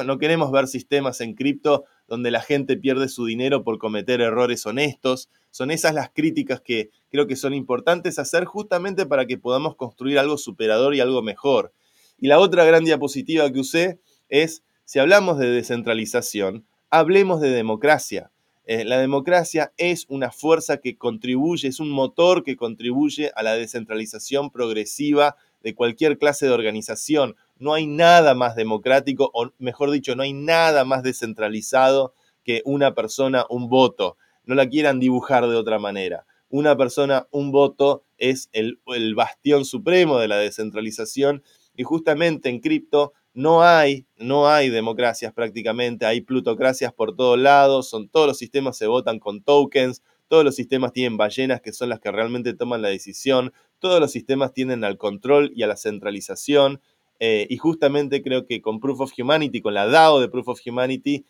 [0.04, 4.64] no queremos ver sistemas en cripto donde la gente pierde su dinero por cometer errores
[4.66, 5.28] honestos.
[5.50, 10.18] Son esas las críticas que creo que son importantes hacer justamente para que podamos construir
[10.18, 11.72] algo superador y algo mejor.
[12.18, 18.30] Y la otra gran diapositiva que usé es, si hablamos de descentralización, hablemos de democracia.
[18.64, 23.54] Eh, la democracia es una fuerza que contribuye, es un motor que contribuye a la
[23.54, 27.34] descentralización progresiva de cualquier clase de organización.
[27.58, 32.94] No hay nada más democrático, o mejor dicho, no hay nada más descentralizado que una
[32.94, 34.16] persona, un voto.
[34.44, 36.24] No la quieran dibujar de otra manera.
[36.48, 38.80] Una persona, un voto es el,
[39.14, 41.42] bastión supremo de la descentralización
[41.76, 47.88] y justamente en cripto no hay, no hay democracias prácticamente, hay plutocracias por todos lados,
[47.88, 51.88] son todos los sistemas se votan con tokens, todos los sistemas tienen ballenas que son
[51.88, 55.76] las que realmente toman la decisión, todos los sistemas tienden al control y a la
[55.76, 56.80] centralización.
[57.20, 60.60] Eh, y justamente creo que con Proof of Humanity, con la DAO de Proof of
[60.64, 61.24] Humanity,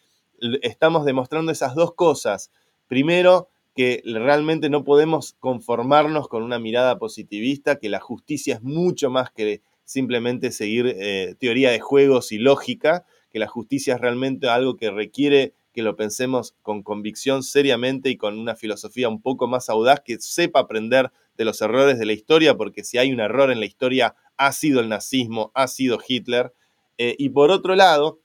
[0.62, 2.50] estamos demostrando esas dos cosas.
[2.86, 9.10] Primero, que realmente no podemos conformarnos con una mirada positivista, que la justicia es mucho
[9.10, 14.48] más que simplemente seguir eh, teoría de juegos y lógica, que la justicia es realmente
[14.48, 19.46] algo que requiere que lo pensemos con convicción seriamente y con una filosofía un poco
[19.46, 23.20] más audaz, que sepa aprender de los errores de la historia, porque si hay un
[23.20, 26.54] error en la historia, ha sido el nazismo, ha sido Hitler.
[26.96, 28.20] Eh, y por otro lado,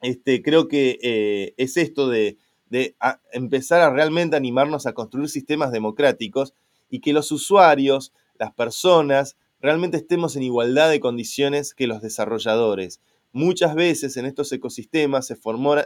[0.00, 2.38] este, creo que eh, es esto de,
[3.32, 6.54] empezar a realmente animarnos a construir sistemas democráticos
[6.88, 13.00] y que los usuarios, las personas, realmente estemos en igualdad de condiciones que los desarrolladores
[13.32, 15.38] muchas veces en estos ecosistemas se,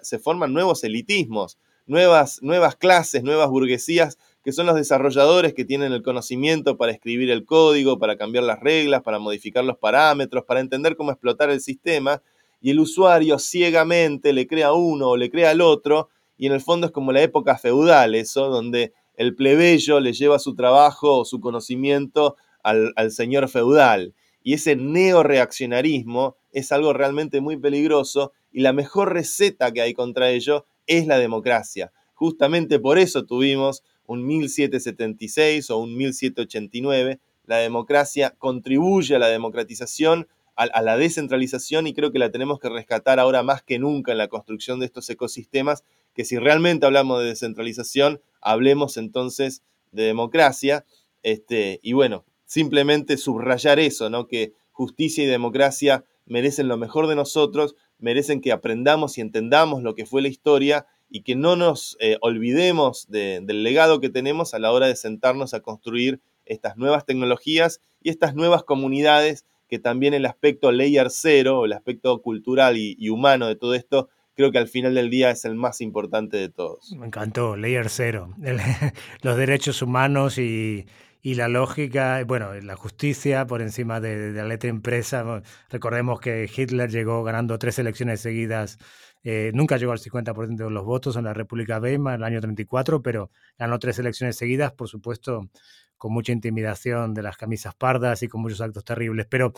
[0.03, 5.93] se forman nuevos elitismos, nuevas, nuevas clases, nuevas burguesías, que son los desarrolladores que tienen
[5.93, 10.61] el conocimiento para escribir el código, para cambiar las reglas, para modificar los parámetros, para
[10.61, 12.23] entender cómo explotar el sistema,
[12.61, 16.61] y el usuario ciegamente le crea uno o le crea al otro, y en el
[16.61, 21.25] fondo es como la época feudal, eso, donde el plebeyo le lleva su trabajo o
[21.25, 24.13] su conocimiento al, al señor feudal.
[24.43, 30.31] Y ese neoreaccionarismo es algo realmente muy peligroso y la mejor receta que hay contra
[30.31, 31.93] ello es la democracia.
[32.15, 37.21] Justamente por eso tuvimos un 1776 o un 1789.
[37.47, 42.69] La democracia contribuye a la democratización, a, la descentralización y creo que la tenemos que
[42.69, 45.85] rescatar ahora más que nunca en la construcción de estos ecosistemas,
[46.15, 50.85] que si realmente hablamos de descentralización, hablemos entonces de democracia.
[51.23, 54.29] Este, y bueno, simplemente subrayar eso, ¿no?
[54.29, 59.95] Que justicia y democracia merecen lo mejor de nosotros, merecen que aprendamos y entendamos lo
[59.95, 64.59] que fue la historia y que no nos eh, olvidemos del legado que tenemos a
[64.59, 70.15] la hora de sentarnos a construir estas nuevas tecnologías y estas nuevas comunidades que también
[70.15, 74.69] el aspecto layer cero, el aspecto cultural y, humano de todo esto, creo que al
[74.69, 76.93] final del día es el más importante de todos.
[76.99, 78.35] Me encantó, layer cero,
[79.23, 80.87] los derechos humanos y,
[81.25, 85.43] y la lógica, bueno, la justicia por encima de, la letra impresa.
[85.71, 88.79] Recordemos que Hitler llegó ganando tres elecciones seguidas,
[89.25, 92.41] eh, nunca llegó al 50% de los votos en la República Weimar en el año
[92.41, 95.49] 34, pero ganó tres elecciones seguidas, por supuesto,
[95.97, 99.27] con mucha intimidación de las camisas pardas y con muchos actos terribles.
[99.29, 99.53] Pero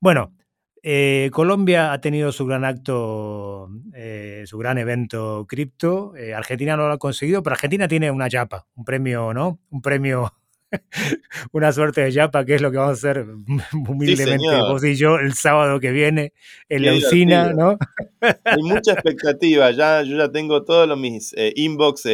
[0.00, 0.32] bueno,
[0.84, 6.16] Eh, Colombia ha tenido su gran acto, eh, su gran evento cripto.
[6.16, 9.60] Eh, Argentina no lo ha conseguido, pero Argentina tiene una yapa, un premio, ¿no?
[9.70, 10.32] Un premio,
[11.52, 13.26] una suerte de yapa, que es lo que vamos a hacer
[13.88, 16.32] humildemente vos y yo el sábado que viene
[16.68, 17.78] en la usina, ¿no?
[18.20, 19.70] Hay mucha expectativa.
[19.70, 22.06] Ya, yo ya tengo todos los mis inbox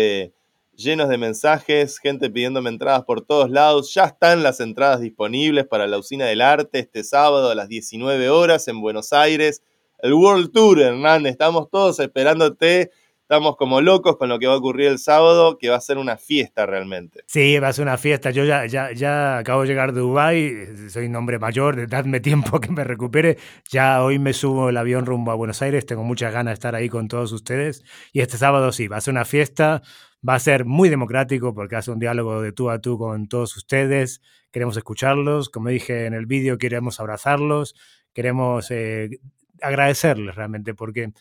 [0.78, 3.92] llenos de mensajes, gente pidiéndome entradas por todos lados.
[3.92, 8.30] Ya están las entradas disponibles para la Usina del Arte este sábado a las 19
[8.30, 9.62] horas en Buenos Aires.
[9.98, 12.92] El World Tour, Hernán, estamos todos esperándote.
[13.30, 15.98] Estamos como locos con lo que va a ocurrir el sábado, que va a ser
[15.98, 17.24] una fiesta realmente.
[17.26, 18.30] Sí, va a ser una fiesta.
[18.30, 22.58] Yo ya, ya, ya acabo de llegar de Dubái, soy un hombre mayor, dadme tiempo
[22.58, 23.36] que me recupere.
[23.70, 26.74] Ya hoy me subo el avión rumbo a Buenos Aires, tengo muchas ganas de estar
[26.74, 27.84] ahí con todos ustedes.
[28.14, 29.82] Y este sábado sí, va a ser una fiesta,
[30.26, 33.56] Va a ser muy democrático porque hace un diálogo de tú a tú con todos
[33.56, 34.20] ustedes.
[34.50, 35.48] Queremos escucharlos.
[35.48, 37.76] Como dije en el vídeo, queremos abrazarlos.
[38.12, 39.20] Queremos eh,
[39.62, 41.12] agradecerles realmente porque,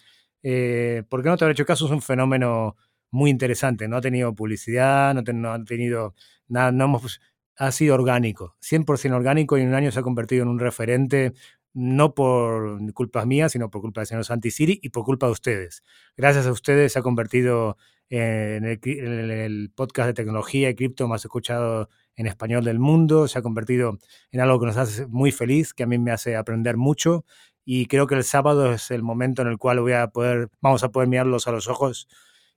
[0.49, 2.77] eh, porque no te haber hecho caso es un fenómeno
[3.11, 3.89] muy interesante.
[3.89, 6.15] No ha tenido publicidad, no, no ha tenido
[6.47, 7.19] nada, no hemos,
[7.57, 11.33] ha sido orgánico, 100% orgánico y en un año se ha convertido en un referente
[11.73, 15.33] no por culpa mía, sino por culpa del señor Santi Siri y por culpa de
[15.33, 15.83] ustedes.
[16.15, 17.75] Gracias a ustedes se ha convertido
[18.09, 23.27] en el, podcast de tecnología y cripto más escuchado en español del mundo.
[23.27, 23.99] Se ha convertido
[24.31, 27.25] en algo que nos hace muy feliz, que a mí me hace aprender mucho.
[27.69, 30.85] Y creo que el sábado es el momento en el cual voy a poder, vamos
[30.85, 32.07] a poder mirarlos a los ojos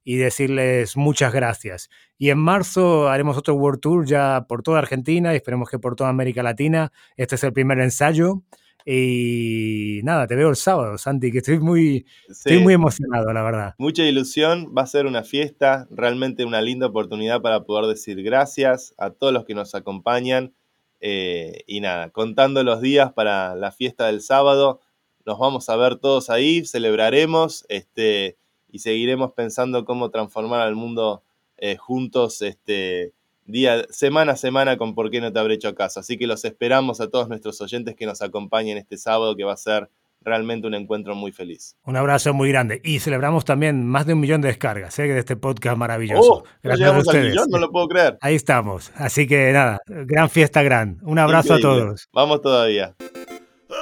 [0.04, 1.90] y decirles muchas gracias.
[2.16, 5.96] Y en marzo haremos otro World Tour ya por toda Argentina y esperemos que por
[5.96, 6.92] toda América Latina.
[7.16, 8.44] Este es el primer ensayo.
[8.86, 13.74] Y nada, te veo el sábado, Santi, que estoy muy, estoy muy emocionado, la verdad.
[13.78, 18.94] Mucha ilusión, va a ser una fiesta, realmente una linda oportunidad para poder decir gracias
[18.96, 20.54] a todos los que nos acompañan.
[21.00, 24.80] Eh, y nada, contando los días para la fiesta del sábado,
[25.26, 28.36] nos vamos a ver todos ahí, celebraremos este,
[28.70, 31.22] y seguiremos pensando cómo transformar al mundo
[31.56, 33.12] eh, juntos este,
[33.44, 36.00] día, semana a semana con por qué no te habré hecho caso.
[36.00, 39.52] Así que los esperamos a todos nuestros oyentes que nos acompañen este sábado, que va
[39.52, 39.90] a ser
[40.22, 41.76] realmente un encuentro muy feliz.
[41.84, 42.80] Un abrazo muy grande.
[42.84, 45.04] Y celebramos también más de un millón de descargas ¿eh?
[45.04, 46.32] de este podcast maravilloso.
[46.32, 47.34] Oh, Gracias a ustedes.
[47.48, 48.18] no lo puedo creer.
[48.20, 48.92] Ahí estamos.
[48.96, 50.98] Así que nada, gran fiesta, gran.
[51.02, 52.08] Un abrazo a todos.
[52.12, 52.94] Vamos todavía.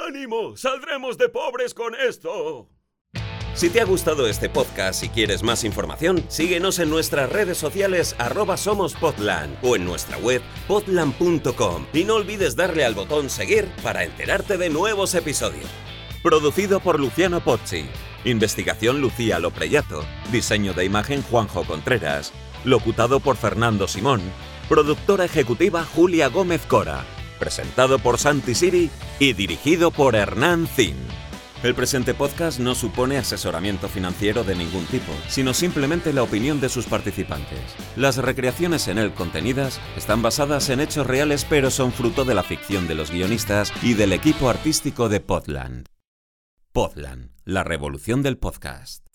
[0.09, 0.57] ¡Ánimo!
[0.57, 2.67] ¡Saldremos de pobres con esto!
[3.53, 8.15] Si te ha gustado este podcast y quieres más información, síguenos en nuestras redes sociales
[8.17, 14.03] arroba somospodland o en nuestra web podland.com y no olvides darle al botón seguir para
[14.03, 15.69] enterarte de nuevos episodios.
[16.23, 17.85] Producido por Luciano Pozzi.
[18.25, 20.03] Investigación Lucía Lopreyato.
[20.31, 22.33] Diseño de imagen Juanjo Contreras.
[22.65, 24.21] Locutado por Fernando Simón.
[24.69, 27.05] Productora ejecutiva Julia Gómez Cora.
[27.39, 30.97] Presentado por Santi Siri y dirigido por Hernán Zin.
[31.63, 36.69] El presente podcast no supone asesoramiento financiero de ningún tipo, sino simplemente la opinión de
[36.69, 37.59] sus participantes.
[37.97, 42.43] Las recreaciones en él contenidas están basadas en hechos reales pero son fruto de la
[42.43, 45.85] ficción de los guionistas y del equipo artístico de Podland.
[46.71, 49.08] Podland, la revolución del podcast.